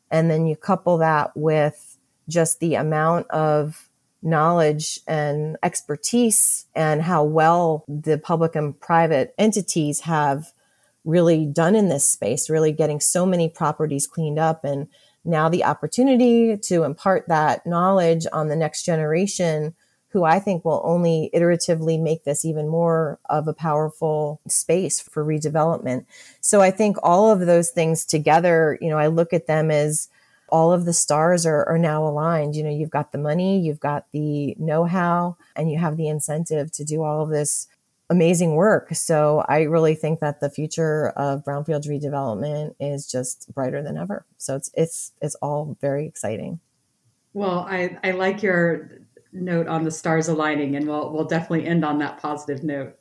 and 0.09 0.29
then 0.31 0.45
you 0.45 0.55
couple 0.55 0.97
that 0.97 1.35
with 1.35 1.97
just 2.27 2.59
the 2.59 2.75
amount 2.75 3.29
of 3.29 3.89
knowledge 4.21 4.99
and 5.07 5.57
expertise 5.63 6.65
and 6.75 7.01
how 7.01 7.23
well 7.23 7.85
the 7.87 8.17
public 8.17 8.55
and 8.55 8.79
private 8.79 9.33
entities 9.37 10.01
have 10.01 10.51
really 11.05 11.45
done 11.45 11.75
in 11.75 11.87
this 11.87 12.09
space, 12.09 12.49
really 12.49 12.71
getting 12.71 12.99
so 12.99 13.25
many 13.25 13.47
properties 13.47 14.07
cleaned 14.07 14.39
up. 14.39 14.65
And 14.65 14.87
now 15.23 15.47
the 15.47 15.63
opportunity 15.63 16.57
to 16.57 16.83
impart 16.83 17.27
that 17.27 17.65
knowledge 17.65 18.25
on 18.33 18.47
the 18.47 18.55
next 18.55 18.83
generation, 18.83 19.73
who 20.17 20.23
I 20.23 20.39
think 20.39 20.65
will 20.65 20.81
only 20.83 21.29
iteratively 21.31 22.01
make 22.01 22.23
this 22.23 22.43
even 22.43 22.67
more 22.67 23.19
of 23.29 23.47
a 23.47 23.53
powerful 23.53 24.41
space 24.47 24.99
for 24.99 25.23
redevelopment. 25.23 26.05
So 26.41 26.59
I 26.59 26.71
think 26.71 26.97
all 27.03 27.29
of 27.29 27.41
those 27.41 27.69
things 27.69 28.03
together, 28.03 28.79
you 28.81 28.89
know, 28.89 28.97
I 28.97 29.07
look 29.07 29.31
at 29.31 29.45
them 29.45 29.69
as 29.69 30.09
all 30.49 30.73
of 30.73 30.85
the 30.85 30.93
stars 30.93 31.45
are, 31.45 31.69
are 31.69 31.77
now 31.77 32.03
aligned. 32.03 32.55
You 32.55 32.63
know, 32.63 32.71
you've 32.71 32.89
got 32.89 33.11
the 33.11 33.19
money, 33.19 33.59
you've 33.59 33.79
got 33.79 34.07
the 34.11 34.55
know 34.57 34.85
how, 34.85 35.37
and 35.55 35.69
you 35.69 35.77
have 35.77 35.97
the 35.97 36.07
incentive 36.07 36.71
to 36.71 36.83
do 36.83 37.03
all 37.03 37.21
of 37.21 37.29
this 37.29 37.67
amazing 38.09 38.55
work. 38.55 38.95
So 38.95 39.45
I 39.47 39.63
really 39.63 39.93
think 39.93 40.19
that 40.21 40.39
the 40.39 40.49
future 40.49 41.09
of 41.09 41.43
brownfields 41.43 41.87
redevelopment 41.87 42.73
is 42.79 43.05
just 43.05 43.53
brighter 43.53 43.83
than 43.83 43.97
ever. 43.99 44.25
So 44.39 44.55
it's 44.55 44.71
it's 44.73 45.11
it's 45.21 45.35
all 45.35 45.77
very 45.79 46.07
exciting. 46.07 46.59
Well, 47.33 47.67
I, 47.69 47.99
I 48.03 48.11
like 48.11 48.41
your 48.41 48.89
note 49.33 49.67
on 49.67 49.83
the 49.83 49.91
stars 49.91 50.27
aligning 50.27 50.75
and 50.75 50.87
we'll 50.87 51.11
we'll 51.13 51.25
definitely 51.25 51.65
end 51.65 51.83
on 51.85 51.99
that 51.99 52.19
positive 52.19 52.63
note. 52.63 52.93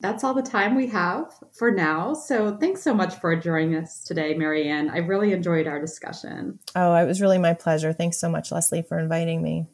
that's 0.00 0.24
all 0.24 0.32
the 0.34 0.42
time 0.42 0.74
we 0.74 0.86
have 0.86 1.30
for 1.52 1.70
now. 1.70 2.14
So 2.14 2.56
thanks 2.56 2.82
so 2.82 2.94
much 2.94 3.16
for 3.16 3.36
joining 3.36 3.74
us 3.76 4.02
today, 4.02 4.32
Mary 4.34 4.66
Ann. 4.66 4.88
I 4.88 4.98
really 4.98 5.32
enjoyed 5.32 5.66
our 5.66 5.78
discussion. 5.80 6.58
Oh, 6.74 6.94
it 6.94 7.06
was 7.06 7.20
really 7.20 7.36
my 7.38 7.52
pleasure. 7.52 7.92
Thanks 7.92 8.18
so 8.18 8.30
much, 8.30 8.50
Leslie, 8.50 8.80
for 8.82 8.98
inviting 8.98 9.42
me. 9.42 9.66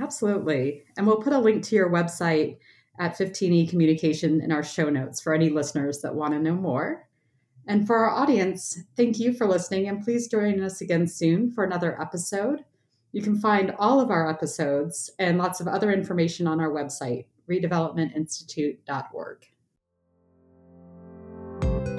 Absolutely. 0.00 0.84
And 0.96 1.06
we'll 1.06 1.20
put 1.22 1.34
a 1.34 1.38
link 1.38 1.62
to 1.64 1.76
your 1.76 1.90
website 1.90 2.56
at 2.98 3.18
15E 3.18 3.68
Communication 3.68 4.40
in 4.40 4.52
our 4.52 4.62
show 4.62 4.88
notes 4.88 5.20
for 5.20 5.34
any 5.34 5.50
listeners 5.50 6.00
that 6.00 6.14
want 6.14 6.32
to 6.32 6.40
know 6.40 6.54
more. 6.54 7.06
And 7.66 7.86
for 7.86 7.96
our 7.98 8.10
audience, 8.10 8.78
thank 8.96 9.18
you 9.18 9.32
for 9.32 9.46
listening, 9.46 9.88
and 9.88 10.02
please 10.02 10.28
join 10.28 10.62
us 10.62 10.80
again 10.80 11.06
soon 11.06 11.50
for 11.50 11.62
another 11.64 12.00
episode. 12.00 12.64
You 13.14 13.22
can 13.22 13.38
find 13.38 13.72
all 13.78 14.00
of 14.00 14.10
our 14.10 14.28
episodes 14.28 15.08
and 15.20 15.38
lots 15.38 15.60
of 15.60 15.68
other 15.68 15.92
information 15.92 16.48
on 16.48 16.58
our 16.60 16.70
website, 16.70 17.26
redevelopmentinstitute.org. 17.48 19.46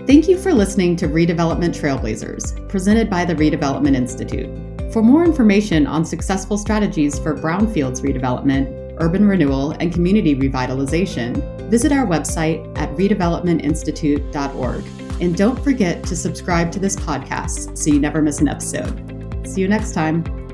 Thank 0.05 0.27
you 0.27 0.37
for 0.37 0.53
listening 0.53 0.97
to 0.97 1.07
Redevelopment 1.07 1.73
Trailblazers, 1.73 2.67
presented 2.67 3.09
by 3.09 3.23
the 3.23 3.33
Redevelopment 3.33 3.95
Institute. 3.95 4.49
For 4.91 5.01
more 5.01 5.23
information 5.23 5.87
on 5.87 6.03
successful 6.03 6.57
strategies 6.57 7.17
for 7.17 7.33
brownfields 7.33 8.01
redevelopment, 8.01 8.97
urban 8.99 9.25
renewal, 9.25 9.71
and 9.71 9.93
community 9.93 10.35
revitalization, 10.35 11.41
visit 11.69 11.93
our 11.93 12.05
website 12.05 12.77
at 12.77 12.89
redevelopmentinstitute.org. 12.97 14.83
And 15.21 15.37
don't 15.37 15.63
forget 15.63 16.03
to 16.03 16.15
subscribe 16.17 16.73
to 16.73 16.79
this 16.79 16.97
podcast 16.97 17.77
so 17.77 17.89
you 17.89 18.01
never 18.01 18.21
miss 18.21 18.41
an 18.41 18.49
episode. 18.49 19.47
See 19.47 19.61
you 19.61 19.69
next 19.69 19.93
time. 19.93 20.44